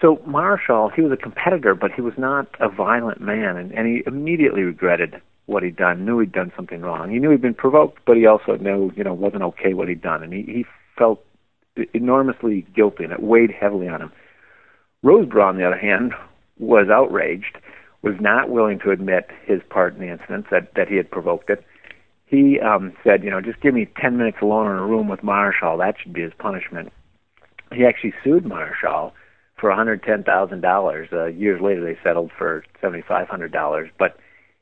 So 0.00 0.16
Marichal, 0.26 0.92
he 0.94 1.02
was 1.02 1.12
a 1.12 1.16
competitor, 1.16 1.74
but 1.74 1.92
he 1.92 2.00
was 2.00 2.14
not 2.16 2.46
a 2.58 2.70
violent 2.70 3.20
man, 3.20 3.56
and, 3.56 3.72
and 3.72 3.86
he 3.86 4.02
immediately 4.06 4.62
regretted 4.62 5.20
what 5.44 5.62
he'd 5.62 5.76
done, 5.76 6.06
knew 6.06 6.20
he'd 6.20 6.32
done 6.32 6.52
something 6.56 6.80
wrong. 6.80 7.10
He 7.10 7.18
knew 7.18 7.30
he'd 7.30 7.42
been 7.42 7.54
provoked, 7.54 7.98
but 8.06 8.16
he 8.16 8.24
also 8.24 8.56
knew, 8.56 8.92
you 8.96 9.04
know, 9.04 9.12
wasn't 9.12 9.42
okay 9.42 9.74
what 9.74 9.88
he'd 9.88 10.00
done, 10.00 10.22
and 10.22 10.32
he, 10.32 10.42
he 10.42 10.64
felt 10.96 11.22
enormously 11.92 12.66
guilty, 12.74 13.04
and 13.04 13.12
it 13.12 13.22
weighed 13.22 13.50
heavily 13.50 13.88
on 13.88 14.00
him. 14.00 14.12
Roseboro, 15.04 15.46
on 15.46 15.56
the 15.56 15.66
other 15.66 15.78
hand, 15.78 16.12
was 16.58 16.88
outraged, 16.90 17.58
was 18.02 18.14
not 18.20 18.50
willing 18.50 18.78
to 18.80 18.90
admit 18.90 19.28
his 19.44 19.60
part 19.70 19.94
in 19.94 20.00
the 20.00 20.10
incident, 20.12 20.46
that, 20.50 20.74
that 20.74 20.88
he 20.88 20.96
had 20.96 21.10
provoked 21.10 21.50
it, 21.50 21.64
he 22.30 22.60
um, 22.60 22.92
said, 23.02 23.24
you 23.24 23.30
know, 23.30 23.40
just 23.40 23.60
give 23.60 23.74
me 23.74 23.88
10 24.00 24.16
minutes 24.16 24.38
alone 24.40 24.70
in 24.70 24.78
a 24.78 24.86
room 24.86 25.08
with 25.08 25.20
Marichal. 25.20 25.78
That 25.78 25.96
should 26.00 26.12
be 26.12 26.22
his 26.22 26.32
punishment. 26.38 26.92
He 27.72 27.84
actually 27.84 28.14
sued 28.22 28.44
Marichal 28.44 29.12
for 29.58 29.70
$110,000. 29.70 31.12
Uh, 31.12 31.26
years 31.26 31.60
later, 31.60 31.84
they 31.84 31.98
settled 32.04 32.30
for 32.38 32.64
$7,500. 32.82 33.90
But 33.98 34.16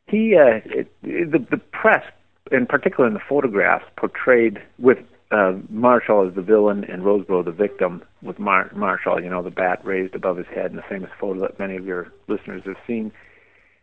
he, 0.07 0.35
uh, 0.35 0.61
it, 0.65 0.91
the, 1.03 1.45
the 1.51 1.59
press, 1.59 2.05
in 2.51 2.65
particular 2.65 3.07
in 3.07 3.13
the 3.13 3.21
photographs, 3.29 3.85
portrayed 3.97 4.59
with 4.79 4.99
uh, 5.31 5.53
Marichal 5.73 6.29
is 6.29 6.35
the 6.35 6.43
villain 6.43 6.85
and 6.85 7.03
Roseboro 7.03 7.45
the 7.45 7.53
victim, 7.53 8.03
with 8.23 8.39
Mar- 8.39 8.71
Marichal, 8.75 9.23
you 9.23 9.29
know, 9.29 9.43
the 9.43 9.51
bat 9.51 9.81
raised 9.85 10.15
above 10.15 10.39
his 10.39 10.47
head 10.47 10.71
in 10.71 10.77
the 10.77 10.83
famous 10.89 11.11
photo 11.21 11.41
that 11.43 11.59
many 11.59 11.77
of 11.77 11.85
your 11.85 12.11
listeners 12.29 12.63
have 12.65 12.77
seen. 12.87 13.13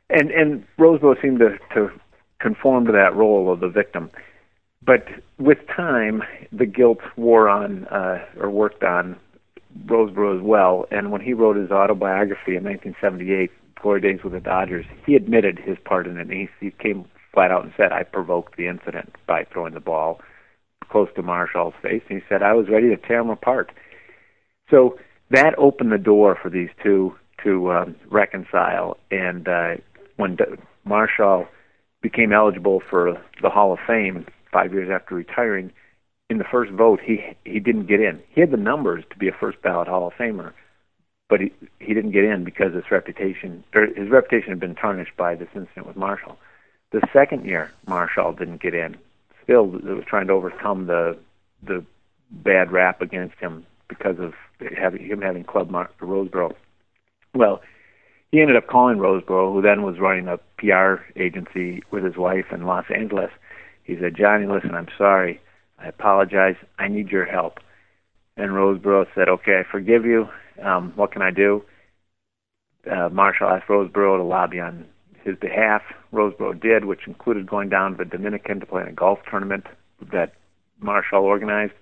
And 0.10 0.32
and 0.32 0.66
Roseboro 0.80 1.22
seemed 1.22 1.40
to, 1.40 1.58
to 1.76 1.90
conform 2.40 2.86
to 2.86 2.92
that 2.92 3.16
role 3.16 3.52
of 3.52 3.60
the 3.60 3.70
victim. 3.70 4.10
But 4.84 5.08
with 5.40 5.60
time, 5.76 6.24
the 6.52 6.66
guilt 6.66 7.00
wore 7.16 7.48
on 7.50 7.86
uh, 7.86 8.26
or 8.40 8.50
worked 8.50 8.84
on 8.84 9.16
Roseboro 9.86 10.38
as 10.38 10.44
well. 10.44 10.86
And 10.92 11.12
when 11.12 11.22
he 11.22 11.34
wrote 11.34 11.58
his 11.58 11.72
autobiography 11.72 12.56
in 12.56 12.64
1978, 12.64 13.52
Glory 13.82 14.02
Days 14.02 14.24
with 14.24 14.34
the 14.34 14.40
Dodgers, 14.40 14.86
he 15.06 15.16
admitted 15.16 15.60
his 15.60 15.78
part 15.86 16.08
in 16.08 16.18
it. 16.18 16.22
And 16.22 16.32
he, 16.32 16.50
he 16.60 16.72
came 16.72 17.06
flat 17.34 17.52
out 17.52 17.64
and 17.64 17.74
said, 17.78 17.92
"I 17.92 18.04
provoked 18.04 18.58
the 18.58 18.68
incident 18.68 19.16
by 19.28 19.44
throwing 19.44 19.76
the 19.76 19.80
ball 19.80 20.22
close 20.96 21.10
to 21.16 21.24
Marichal's 21.24 21.76
face." 21.82 22.04
And 22.10 22.22
he 22.22 22.26
said, 22.30 22.42
"I 22.42 22.54
was 22.54 22.70
ready 22.70 22.90
to 22.90 22.98
tear 22.98 23.20
him 23.20 23.30
apart." 23.30 23.72
So 24.70 24.98
that 25.30 25.54
opened 25.58 25.92
the 25.92 25.98
door 26.12 26.38
for 26.42 26.50
these 26.50 26.70
two 26.82 27.16
to 27.44 27.72
um, 27.72 27.96
reconcile. 28.10 28.98
And 29.12 29.48
uh, 29.48 29.76
when 30.16 30.38
D- 30.38 30.46
Marichal 30.88 31.48
became 32.02 32.32
eligible 32.32 32.82
for 32.88 33.20
the 33.42 33.50
Hall 33.50 33.74
of 33.74 33.80
Fame 33.88 34.28
five 34.52 34.72
years 34.74 34.90
after 34.94 35.16
retiring. 35.16 35.72
In 36.30 36.38
the 36.38 36.44
first 36.44 36.72
vote, 36.72 37.00
he 37.04 37.36
he 37.44 37.60
didn't 37.60 37.88
get 37.88 38.00
in. 38.00 38.22
He 38.30 38.42
had 38.42 38.52
the 38.52 38.58
numbers 38.58 39.04
to 39.10 39.18
be 39.18 39.28
a 39.28 39.32
first 39.32 39.62
ballot 39.64 39.88
Hall 39.88 40.08
of 40.08 40.14
Famer, 40.14 40.54
but 41.30 41.40
he 41.42 41.52
he 41.80 41.94
didn't 41.96 42.12
get 42.12 42.24
in 42.24 42.44
because 42.44 42.74
his 42.74 42.92
reputation 42.92 43.64
or 43.74 43.88
his 43.88 44.10
reputation 44.10 44.50
had 44.50 44.60
been 44.60 44.76
tarnished 44.76 45.18
by 45.18 45.36
this 45.36 45.50
incident 45.56 45.88
with 45.88 45.98
Marichal. 45.98 46.38
The 46.92 47.02
second 47.12 47.46
year, 47.46 47.72
Marichal 47.88 48.38
didn't 48.38 48.62
get 48.62 48.76
in. 48.76 48.98
Still, 49.46 49.76
it 49.76 49.84
was 49.84 50.04
trying 50.08 50.28
to 50.28 50.34
overcome 50.34 50.88
the 50.88 51.18
the 51.66 51.86
bad 52.32 52.72
rap 52.72 53.02
against 53.02 53.36
him 53.38 53.66
because 53.88 54.18
of 54.20 54.34
having 54.78 55.06
him 55.06 55.22
having 55.22 55.44
Club 55.44 55.70
Mar- 55.70 55.90
Roseboro. 56.02 56.54
Well, 57.34 57.62
he 58.32 58.42
ended 58.42 58.58
up 58.58 58.68
calling 58.68 58.98
Roseboro, 58.98 59.54
who 59.54 59.62
then 59.62 59.84
was 59.84 60.00
running 60.00 60.28
a 60.28 60.38
PR 60.58 61.02
agency 61.16 61.82
with 61.92 62.04
his 62.04 62.18
wife 62.18 62.46
in 62.52 62.66
Los 62.66 62.86
Angeles. 62.94 63.32
He 63.84 63.98
said, 64.00 64.16
Johnny, 64.18 64.48
listen, 64.48 64.74
I'm 64.76 64.88
sorry. 64.98 65.40
I 65.80 65.88
apologize. 65.88 66.56
I 66.80 66.88
need 66.88 67.10
your 67.10 67.26
help. 67.26 67.60
And 68.38 68.52
Roseboro 68.52 69.06
said, 69.16 69.30
okay, 69.30 69.60
I 69.60 69.72
forgive 69.72 70.06
you. 70.06 70.28
Um, 70.62 70.92
what 70.96 71.12
can 71.12 71.22
I 71.22 71.32
do? 71.32 71.64
Uh, 72.86 73.10
Marichal 73.10 73.56
asked 73.56 73.68
Roseboro 73.68 74.18
to 74.18 74.24
lobby 74.24 74.60
on 74.60 74.86
his 75.26 75.36
behalf. 75.38 75.82
Roseboro 76.14 76.54
did, 76.60 76.86
which 76.86 77.08
included 77.08 77.50
going 77.50 77.68
down 77.68 77.92
to 77.92 77.98
the 77.98 78.06
Dominican 78.06 78.62
to 78.62 78.66
play 78.66 78.84
in 78.84 78.88
a 78.88 78.94
golf 78.94 79.20
tournament 79.30 79.66
that 80.12 80.34
Marichal 80.82 81.24
organized. 81.24 81.74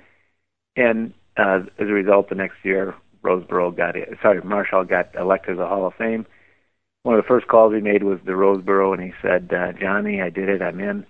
And 0.75 1.13
uh, 1.37 1.59
as 1.77 1.87
a 1.87 1.93
result, 1.93 2.29
the 2.29 2.35
next 2.35 2.57
year, 2.63 2.95
Roseboro 3.21 3.75
got. 3.75 3.95
Sorry, 4.21 4.41
Marichal 4.41 4.89
got 4.89 5.13
elected 5.15 5.55
to 5.55 5.57
the 5.57 5.67
Hall 5.67 5.85
of 5.85 5.93
Fame 5.93 6.25
one 7.03 7.15
of 7.15 7.23
the 7.23 7.27
first 7.27 7.47
calls 7.47 7.73
he 7.73 7.81
made 7.81 8.03
was 8.03 8.19
to 8.25 8.31
Roseboro, 8.31 8.93
and 8.93 9.03
he 9.03 9.13
said, 9.21 9.53
uh, 9.53 9.73
"Johnny, 9.73 10.21
I 10.21 10.29
did 10.29 10.49
it. 10.49 10.61
I'm 10.61 10.79
in." 10.79 11.05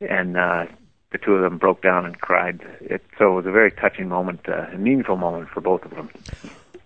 And 0.00 0.36
uh, 0.36 0.66
the 1.12 1.18
two 1.18 1.34
of 1.34 1.42
them 1.42 1.58
broke 1.58 1.80
down 1.80 2.04
and 2.04 2.20
cried. 2.20 2.60
It, 2.80 3.02
so 3.18 3.32
it 3.32 3.34
was 3.34 3.46
a 3.46 3.52
very 3.52 3.70
touching 3.70 4.08
moment, 4.08 4.48
uh, 4.48 4.66
a 4.72 4.78
meaningful 4.78 5.16
moment 5.16 5.48
for 5.48 5.60
both 5.60 5.84
of 5.84 5.92
them. 5.92 6.10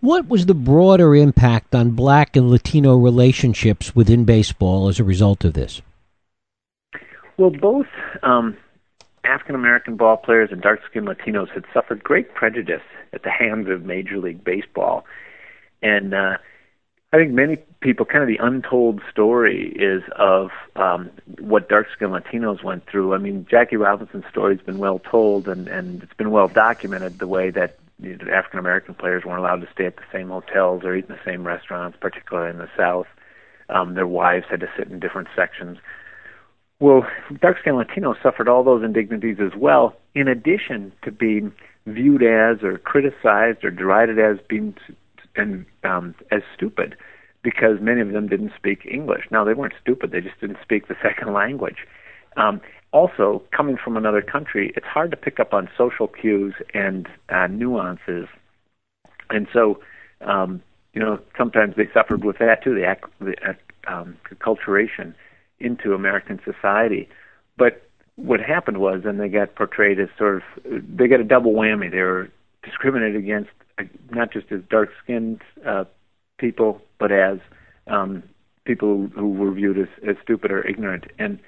What 0.02 0.26
was 0.26 0.46
the 0.46 0.54
broader 0.54 1.14
impact 1.14 1.76
on 1.76 1.92
black 1.92 2.34
and 2.34 2.50
Latino 2.50 2.96
relationships 2.96 3.94
within 3.94 4.24
baseball 4.24 4.88
as 4.88 4.98
a 4.98 5.04
result 5.04 5.44
of 5.44 5.52
this? 5.52 5.80
Well, 7.36 7.50
both 7.50 7.86
um, 8.24 8.56
African 9.22 9.54
American 9.54 9.94
ball 9.94 10.16
players 10.16 10.48
and 10.50 10.60
dark 10.60 10.80
skinned 10.90 11.06
Latinos 11.06 11.50
had 11.50 11.64
suffered 11.72 12.02
great 12.02 12.34
prejudice 12.34 12.82
at 13.12 13.22
the 13.22 13.30
hands 13.30 13.68
of 13.68 13.84
Major 13.84 14.18
League 14.18 14.42
Baseball. 14.42 15.04
And 15.82 16.14
uh, 16.14 16.38
I 17.12 17.16
think 17.16 17.30
many 17.30 17.58
people, 17.80 18.04
kind 18.04 18.22
of 18.22 18.28
the 18.28 18.44
untold 18.44 19.02
story 19.08 19.68
is 19.76 20.02
of 20.16 20.50
um, 20.74 21.10
what 21.38 21.68
dark 21.68 21.86
skinned 21.94 22.10
Latinos 22.10 22.64
went 22.64 22.88
through. 22.88 23.14
I 23.14 23.18
mean, 23.18 23.46
Jackie 23.48 23.76
Robinson's 23.76 24.24
story 24.28 24.56
has 24.56 24.66
been 24.66 24.78
well 24.78 24.98
told 24.98 25.46
and, 25.46 25.68
and 25.68 26.02
it's 26.02 26.14
been 26.14 26.32
well 26.32 26.48
documented 26.48 27.20
the 27.20 27.28
way 27.28 27.50
that 27.50 27.78
African 28.00 28.58
American 28.58 28.94
players 28.94 29.24
weren't 29.24 29.40
allowed 29.40 29.60
to 29.60 29.68
stay 29.72 29.86
at 29.86 29.96
the 29.96 30.02
same 30.12 30.28
hotels 30.28 30.82
or 30.84 30.96
eat 30.96 31.06
in 31.08 31.14
the 31.14 31.20
same 31.24 31.46
restaurants, 31.46 31.96
particularly 32.00 32.50
in 32.50 32.58
the 32.58 32.68
South. 32.76 33.06
Um, 33.68 33.94
their 33.94 34.06
wives 34.06 34.46
had 34.50 34.60
to 34.60 34.68
sit 34.76 34.88
in 34.88 35.00
different 35.00 35.28
sections. 35.36 35.78
Well, 36.80 37.06
dark 37.40 37.58
skinned 37.60 37.76
Latinos 37.76 38.20
suffered 38.22 38.48
all 38.48 38.64
those 38.64 38.82
indignities 38.82 39.36
as 39.40 39.52
well, 39.56 39.94
in 40.14 40.26
addition 40.26 40.92
to 41.04 41.12
being 41.12 41.52
viewed 41.86 42.22
as 42.22 42.62
or 42.62 42.78
criticized 42.78 43.64
or 43.64 43.70
derided 43.70 44.18
as 44.18 44.38
being 44.48 44.74
and 45.36 45.64
um, 45.84 46.14
as 46.30 46.42
stupid 46.54 46.96
because 47.42 47.78
many 47.80 48.00
of 48.00 48.12
them 48.12 48.28
didn't 48.28 48.52
speak 48.56 48.86
English. 48.86 49.24
Now 49.30 49.44
they 49.44 49.54
weren't 49.54 49.74
stupid; 49.80 50.10
they 50.10 50.20
just 50.20 50.40
didn't 50.40 50.58
speak 50.62 50.88
the 50.88 50.96
second 51.02 51.32
language. 51.32 51.86
Um, 52.36 52.60
also, 52.92 53.42
coming 53.56 53.76
from 53.82 53.96
another 53.96 54.22
country, 54.22 54.72
it's 54.76 54.86
hard 54.86 55.10
to 55.10 55.16
pick 55.16 55.40
up 55.40 55.52
on 55.54 55.68
social 55.76 56.06
cues 56.06 56.54
and 56.74 57.08
uh, 57.30 57.46
nuances, 57.46 58.28
and 59.30 59.48
so 59.52 59.80
um, 60.20 60.62
you 60.92 61.00
know 61.00 61.18
sometimes 61.36 61.74
they 61.76 61.88
suffered 61.92 62.24
with 62.24 62.38
that 62.38 62.62
too, 62.62 62.74
the, 62.74 62.90
ac- 62.90 63.12
the 63.20 63.56
um, 63.92 64.16
acculturation 64.30 65.14
into 65.58 65.94
American 65.94 66.40
society. 66.44 67.08
But 67.56 67.82
what 68.16 68.40
happened 68.40 68.78
was, 68.78 69.02
and 69.04 69.18
they 69.18 69.28
got 69.28 69.54
portrayed 69.54 69.98
as 69.98 70.08
sort 70.18 70.36
of, 70.36 70.42
they 70.96 71.08
got 71.08 71.20
a 71.20 71.24
double 71.24 71.54
whammy. 71.54 71.90
They 71.90 72.00
were 72.00 72.28
discriminated 72.62 73.16
against, 73.16 73.50
uh, 73.78 73.84
not 74.10 74.32
just 74.32 74.52
as 74.52 74.60
dark-skinned 74.68 75.40
uh, 75.66 75.84
people, 76.38 76.82
but 76.98 77.10
as 77.10 77.38
um, 77.86 78.22
people 78.64 79.08
who 79.14 79.30
were 79.30 79.52
viewed 79.52 79.78
as, 79.78 79.88
as 80.06 80.16
stupid 80.22 80.50
or 80.50 80.66
ignorant. 80.66 81.04
And 81.18 81.38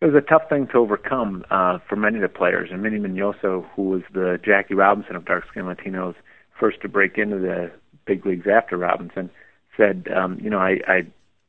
it 0.00 0.06
was 0.06 0.14
a 0.14 0.20
tough 0.20 0.48
thing 0.48 0.66
to 0.68 0.78
overcome 0.78 1.44
uh, 1.50 1.78
for 1.88 1.96
many 1.96 2.16
of 2.16 2.22
the 2.22 2.28
players. 2.28 2.68
And 2.70 2.82
Minnie 2.82 2.98
Minoso, 2.98 3.66
who 3.74 3.82
was 3.82 4.02
the 4.12 4.38
Jackie 4.44 4.74
Robinson 4.74 5.16
of 5.16 5.24
dark-skinned 5.24 5.66
Latinos, 5.66 6.14
first 6.58 6.80
to 6.82 6.88
break 6.88 7.16
into 7.16 7.38
the 7.38 7.70
big 8.06 8.26
leagues 8.26 8.46
after 8.46 8.76
Robinson, 8.76 9.30
said, 9.76 10.08
um, 10.14 10.38
you 10.42 10.50
know, 10.50 10.58
I, 10.58 10.78
I 10.86 11.06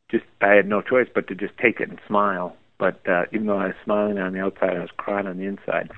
just 0.09 0.23
I 0.41 0.53
had 0.53 0.67
no 0.67 0.81
choice 0.81 1.07
but 1.13 1.27
to 1.27 1.35
just 1.35 1.57
take 1.57 1.79
it 1.79 1.89
and 1.89 1.99
smile. 2.07 2.55
But 2.79 3.01
uh, 3.07 3.23
even 3.33 3.47
though 3.47 3.57
I 3.57 3.67
was 3.67 3.75
smiling 3.83 4.17
on 4.17 4.33
the 4.33 4.39
outside, 4.39 4.77
I 4.77 4.81
was 4.81 4.91
crying 4.95 5.27
on 5.27 5.37
the 5.37 5.45
inside. 5.45 5.91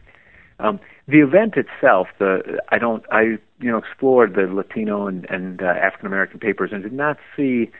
Um, 0.59 0.79
the 1.07 1.19
event 1.19 1.55
itself, 1.55 2.07
the 2.19 2.59
I 2.69 2.77
don't 2.77 3.03
I 3.11 3.37
you 3.59 3.71
know 3.71 3.77
explored 3.77 4.33
the 4.33 4.47
Latino 4.53 5.07
and, 5.07 5.25
and 5.29 5.61
uh, 5.61 5.65
African 5.65 6.07
American 6.07 6.39
papers 6.39 6.71
and 6.73 6.83
did 6.83 6.93
not 6.93 7.17
see 7.35 7.71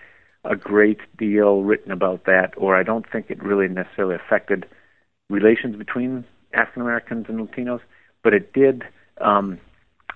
a 0.46 0.56
great 0.56 1.00
deal 1.18 1.62
written 1.64 1.92
about 1.92 2.26
that, 2.26 2.54
or 2.58 2.76
I 2.76 2.84
don't 2.84 3.10
think 3.10 3.30
it 3.30 3.44
really 3.44 3.68
necessarily 3.68 4.16
affected 4.16 4.66
relations 5.30 5.76
between 5.76 6.26
African 6.54 6.82
Americans 6.82 7.26
and 7.30 7.48
Latinos, 7.48 7.82
but 8.24 8.34
it 8.34 8.54
did. 8.54 8.84
Um, 9.22 9.60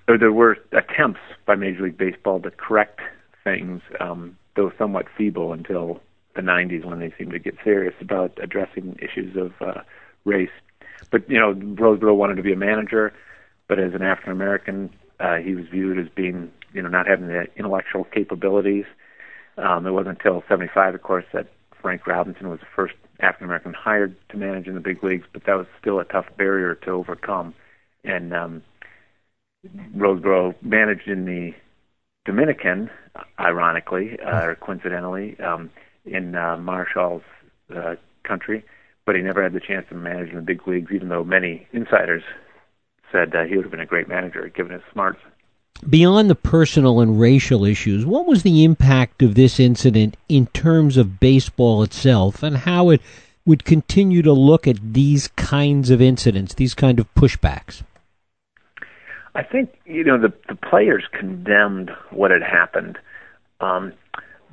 or 0.08 0.18
there 0.18 0.32
were 0.32 0.58
attempts 0.72 1.20
by 1.46 1.56
Major 1.56 1.84
League 1.84 1.98
Baseball 1.98 2.42
to 2.42 2.52
correct 2.52 3.00
things 3.44 3.82
um, 4.00 4.38
though 4.56 4.72
somewhat 4.78 5.06
feeble 5.18 5.54
until 5.54 6.00
the 6.36 6.42
90s 6.42 6.86
when 6.86 7.00
they 7.00 7.14
seemed 7.18 7.32
to 7.32 7.40
get 7.40 7.56
serious 7.64 7.94
about 8.02 8.38
addressing 8.42 8.98
issues 9.02 9.36
of 9.38 9.52
uh, 9.62 9.82
race. 10.26 10.50
But 11.12 11.30
you 11.30 11.40
know, 11.40 11.54
Roseboro 11.54 12.16
wanted 12.16 12.36
to 12.36 12.44
be 12.44 12.54
a 12.54 12.58
manager, 12.58 13.14
but 13.68 13.80
as 13.80 13.94
an 13.94 14.02
African 14.02 14.32
American, 14.32 14.90
uh, 15.20 15.38
he 15.38 15.56
was 15.56 15.66
viewed 15.68 16.00
as 16.00 16.08
being 16.14 16.52
you 16.74 16.82
know 16.82 16.90
not 16.90 17.08
having 17.08 17.28
the 17.28 17.46
intellectual 17.56 18.04
capabilities. 18.06 18.86
Um, 19.58 19.86
it 19.86 19.92
wasn't 19.92 20.18
until 20.18 20.44
'75, 20.48 20.96
of 20.96 21.02
course, 21.02 21.26
that 21.34 21.48
Frank 21.82 22.08
Robinson 22.08 22.50
was 22.50 22.60
the 22.60 22.66
first 22.76 22.96
African 23.20 23.46
American 23.46 23.74
hired 23.74 24.16
to 24.30 24.38
manage 24.38 24.68
in 24.68 24.74
the 24.74 24.80
big 24.80 25.04
leagues, 25.04 25.26
but 25.32 25.44
that 25.46 25.56
was 25.56 25.68
still 25.80 26.00
a 26.00 26.06
tough 26.06 26.26
barrier 26.38 26.76
to 26.76 26.92
overcome. 26.92 27.54
And 28.04 28.34
um, 28.34 28.64
Roseboro 29.96 30.56
managed 30.62 31.08
in 31.08 31.26
the 31.26 31.54
Dominican, 32.26 32.90
ironically 33.40 34.18
uh, 34.20 34.46
or 34.46 34.56
coincidentally, 34.56 35.40
um, 35.40 35.70
in 36.06 36.36
uh, 36.36 36.58
Marichal's 36.58 37.24
uh, 37.76 37.96
country, 38.24 38.66
but 39.06 39.16
he 39.16 39.22
never 39.22 39.44
had 39.44 39.54
the 39.54 39.60
chance 39.60 39.86
to 39.90 39.96
manage 39.96 40.30
in 40.30 40.36
the 40.36 40.42
big 40.42 40.68
leagues, 40.68 40.92
even 40.92 41.10
though 41.10 41.24
many 41.24 41.68
insiders 41.72 42.24
said 43.12 43.36
uh, 43.36 43.44
he 43.44 43.56
would 43.56 43.66
have 43.66 43.72
been 43.72 43.80
a 43.80 43.86
great 43.86 44.08
manager 44.08 44.48
given 44.50 44.72
his 44.72 44.82
smarts. 44.92 45.20
Beyond 45.90 46.30
the 46.30 46.36
personal 46.36 47.00
and 47.02 47.20
racial 47.20 47.66
issues, 47.66 48.06
what 48.06 48.26
was 48.26 48.44
the 48.44 48.64
impact 48.64 49.22
of 49.22 49.36
this 49.36 49.60
incident 49.60 50.16
in 50.30 50.48
terms 50.48 50.98
of 50.98 51.20
baseball 51.20 51.84
itself 51.84 52.44
and 52.44 52.58
how 52.58 52.90
it 52.90 53.02
would 53.46 53.66
continue 53.66 54.22
to 54.22 54.32
look 54.32 54.68
at 54.68 54.94
these 54.94 55.28
kinds 55.30 55.90
of 55.90 56.02
incidents, 56.02 56.54
these 56.54 56.74
kind 56.74 57.00
of 57.00 57.14
pushbacks? 57.16 57.84
I 59.36 59.44
think 59.44 59.74
you 59.86 60.04
know 60.04 60.20
the 60.20 60.32
the 60.48 60.56
players 60.56 61.06
condemned 61.12 61.92
what 62.12 62.30
had 62.32 62.44
happened, 62.44 63.00
um, 63.60 63.94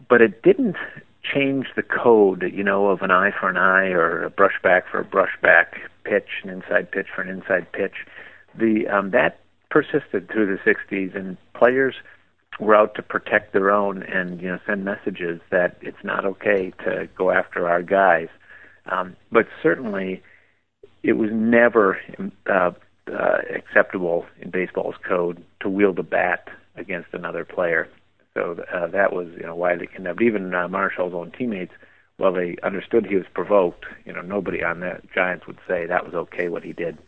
but 0.08 0.22
it 0.22 0.42
didn't 0.42 0.76
change 1.22 1.66
the 1.76 1.82
code. 1.82 2.50
You 2.54 2.64
know, 2.64 2.88
of 2.88 3.02
an 3.02 3.10
eye 3.10 3.30
for 3.38 3.50
an 3.50 3.58
eye 3.58 3.88
or 3.88 4.24
a 4.24 4.30
brushback 4.30 4.84
for 4.90 5.00
a 5.00 5.04
brushback 5.04 5.78
pitch, 6.04 6.28
an 6.42 6.50
inside 6.50 6.90
pitch 6.90 7.08
for 7.14 7.20
an 7.20 7.28
inside 7.28 7.70
pitch. 7.72 8.06
The 8.54 8.88
um, 8.88 9.10
that 9.10 9.40
persisted 9.70 10.28
through 10.28 10.46
the 10.46 10.58
'60s, 10.70 11.16
and 11.16 11.36
players 11.54 11.94
were 12.58 12.74
out 12.74 12.94
to 12.94 13.02
protect 13.02 13.52
their 13.52 13.70
own 13.70 14.02
and 14.02 14.40
you 14.40 14.48
know 14.48 14.58
send 14.66 14.84
messages 14.84 15.40
that 15.50 15.76
it's 15.80 16.04
not 16.04 16.24
okay 16.24 16.72
to 16.84 17.08
go 17.16 17.30
after 17.30 17.68
our 17.68 17.82
guys. 17.82 18.28
Um, 18.86 19.16
but 19.30 19.46
certainly, 19.62 20.22
it 21.02 21.14
was 21.14 21.30
never 21.32 21.98
uh, 22.46 22.72
uh, 23.10 23.38
acceptable 23.54 24.26
in 24.40 24.50
baseball's 24.50 24.96
code 25.06 25.42
to 25.60 25.68
wield 25.68 25.98
a 25.98 26.02
bat 26.02 26.48
against 26.76 27.08
another 27.12 27.44
player. 27.44 27.88
So 28.34 28.62
uh, 28.72 28.86
that 28.88 29.12
was 29.12 29.28
you 29.36 29.46
know 29.46 29.56
widely 29.56 29.86
condemned. 29.86 30.22
Even 30.22 30.54
uh, 30.54 30.68
Marichal's 30.68 31.14
own 31.14 31.32
teammates, 31.32 31.72
while 32.16 32.32
they 32.32 32.56
understood 32.62 33.06
he 33.06 33.16
was 33.16 33.26
provoked, 33.32 33.86
you 34.04 34.12
know 34.12 34.22
nobody 34.22 34.62
on 34.62 34.80
the 34.80 35.00
Giants 35.14 35.46
would 35.46 35.58
say 35.66 35.86
that 35.86 36.04
was 36.04 36.14
okay 36.14 36.48
what 36.48 36.62
he 36.62 36.72
did. 36.72 36.98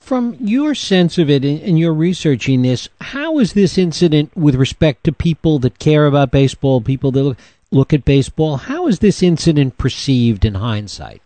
From 0.00 0.36
your 0.40 0.74
sense 0.74 1.18
of 1.18 1.30
it 1.30 1.44
and 1.44 1.78
your 1.78 1.92
researching 1.92 2.62
this, 2.62 2.88
how 3.00 3.38
is 3.38 3.52
this 3.52 3.78
incident 3.78 4.36
with 4.36 4.54
respect 4.56 5.04
to 5.04 5.12
people 5.12 5.58
that 5.60 5.78
care 5.78 6.06
about 6.06 6.32
baseball, 6.32 6.80
people 6.80 7.12
that 7.12 7.36
look, 7.70 7.92
at 7.92 8.04
baseball? 8.04 8.56
How 8.56 8.88
is 8.88 8.98
this 8.98 9.22
incident 9.22 9.78
perceived 9.78 10.44
in 10.44 10.54
hindsight? 10.54 11.22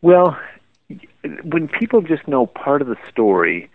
Well, 0.00 0.38
when 1.44 1.68
people 1.68 2.00
just 2.00 2.26
know 2.26 2.46
part 2.46 2.80
of 2.80 2.88
the 2.88 2.96
story, 3.10 3.70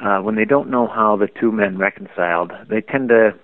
uh, 0.00 0.20
when 0.20 0.36
they 0.36 0.46
don't 0.46 0.70
know 0.70 0.86
how 0.86 1.16
the 1.16 1.28
two 1.28 1.52
men 1.52 1.76
reconciled, 1.76 2.52
they 2.68 2.80
tend 2.80 3.10
to 3.10 3.34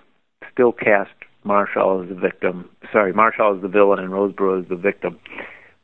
still 0.51 0.71
cast 0.71 1.11
Marichal 1.45 2.03
as 2.03 2.09
the 2.09 2.15
victim. 2.15 2.69
Sorry, 2.91 3.13
Marichal 3.13 3.55
is 3.55 3.61
the 3.61 3.67
villain 3.67 3.99
and 3.99 4.09
Roseboro 4.09 4.61
is 4.63 4.69
the 4.69 4.75
victim. 4.75 5.19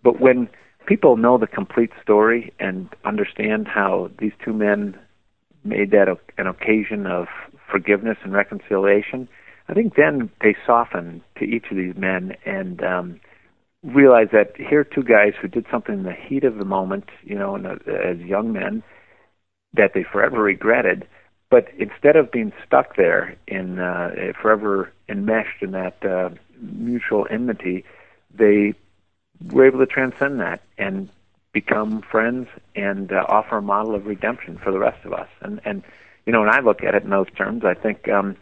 But 0.04 0.20
when 0.20 0.50
people 0.86 1.18
know 1.18 1.38
the 1.38 1.48
complete 1.48 1.92
story 2.02 2.54
and 2.60 2.90
understand 3.06 3.68
how 3.68 4.10
these 4.20 4.34
two 4.44 4.54
men 4.54 4.98
made 5.64 5.92
that 5.92 6.08
an 6.38 6.48
occasion 6.48 7.06
of 7.06 7.28
forgiveness 7.72 8.18
and 8.24 8.34
reconciliation, 8.34 9.28
I 9.68 9.74
think 9.74 9.96
then 9.96 10.30
they 10.42 10.56
soften 10.66 11.24
to 11.38 11.46
each 11.46 11.66
of 11.72 11.78
these 11.78 11.96
men 11.96 12.36
and 12.46 12.84
um, 12.84 13.20
realize 13.84 14.28
that 14.32 14.54
here 14.58 14.82
are 14.82 14.84
two 14.84 15.04
guys 15.04 15.34
who 15.42 15.48
did 15.48 15.66
something 15.72 15.96
in 15.96 16.04
the 16.04 16.14
heat 16.14 16.44
of 16.44 16.58
the 16.58 16.66
moment, 16.66 17.06
you 17.24 17.36
know, 17.36 17.56
a, 17.56 17.74
as 17.92 18.18
young 18.20 18.52
men, 18.52 18.84
that 19.74 19.92
they 19.94 20.04
forever 20.04 20.42
regretted. 20.42 21.08
But 21.50 21.68
instead 21.78 22.16
of 22.16 22.32
being 22.32 22.52
stuck 22.66 22.96
there 22.96 23.38
in 23.48 23.80
uh, 23.80 24.10
forever 24.42 24.92
enmeshed 25.08 25.62
in 25.62 25.72
that 25.72 26.04
uh, 26.04 26.30
mutual 26.60 27.28
enmity, 27.30 27.86
they 28.34 28.74
were 29.52 29.66
able 29.66 29.80
to 29.80 29.86
transcend 29.86 30.40
that 30.40 30.62
and 30.78 31.10
become 31.52 32.02
friends 32.02 32.48
and 32.76 33.12
uh, 33.12 33.26
offer 33.28 33.58
a 33.58 33.62
model 33.62 33.96
of 33.96 34.06
redemption 34.06 34.58
for 34.58 34.72
the 34.72 34.80
rest 34.80 35.06
of 35.06 35.14
us. 35.14 35.30
And 35.42 35.62
and 35.66 35.84
you 36.26 36.34
know, 36.34 36.42
when 36.42 36.50
I 36.50 36.60
look 36.60 36.84
at 36.84 36.96
it 36.96 37.04
in 37.04 37.10
those 37.10 37.30
terms, 37.36 37.66
I 37.66 37.74
think, 37.74 38.08
um, 38.08 38.38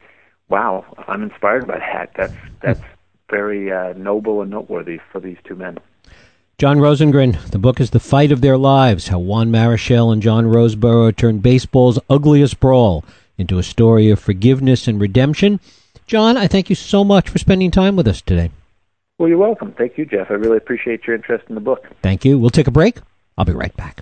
wow, 0.49 0.85
I'm 1.07 1.23
inspired 1.23 1.67
by 1.67 1.79
that. 1.79 2.11
That's 2.15 2.33
that's 2.61 2.81
very 3.29 3.71
uh, 3.71 3.93
noble 3.93 4.41
and 4.41 4.51
noteworthy 4.51 4.99
for 5.11 5.19
these 5.19 5.37
two 5.43 5.55
men. 5.55 5.77
John 6.57 6.77
Rosengren, 6.77 7.49
the 7.49 7.57
book 7.57 7.79
is 7.79 7.89
The 7.89 7.99
Fight 7.99 8.31
of 8.31 8.41
Their 8.41 8.57
Lives 8.57 9.07
How 9.07 9.17
Juan 9.17 9.49
Marichal 9.49 10.13
and 10.13 10.21
John 10.21 10.45
Roseboro 10.45 11.15
Turned 11.15 11.41
Baseball's 11.41 11.97
Ugliest 12.07 12.59
Brawl 12.59 13.03
into 13.37 13.57
a 13.57 13.63
story 13.63 14.11
of 14.11 14.19
forgiveness 14.19 14.87
and 14.87 15.01
redemption. 15.01 15.59
John, 16.05 16.37
I 16.37 16.47
thank 16.47 16.69
you 16.69 16.75
so 16.75 17.03
much 17.03 17.29
for 17.29 17.39
spending 17.39 17.71
time 17.71 17.95
with 17.95 18.07
us 18.07 18.21
today. 18.21 18.51
Well, 19.21 19.29
you're 19.29 19.37
welcome. 19.37 19.71
Thank 19.77 19.99
you, 19.99 20.05
Jeff. 20.07 20.31
I 20.31 20.33
really 20.33 20.57
appreciate 20.57 21.05
your 21.05 21.15
interest 21.15 21.45
in 21.47 21.53
the 21.53 21.61
book. 21.61 21.85
Thank 22.01 22.25
you. 22.25 22.39
We'll 22.39 22.49
take 22.49 22.65
a 22.65 22.71
break. 22.71 22.97
I'll 23.37 23.45
be 23.45 23.51
right 23.53 23.75
back. 23.77 24.01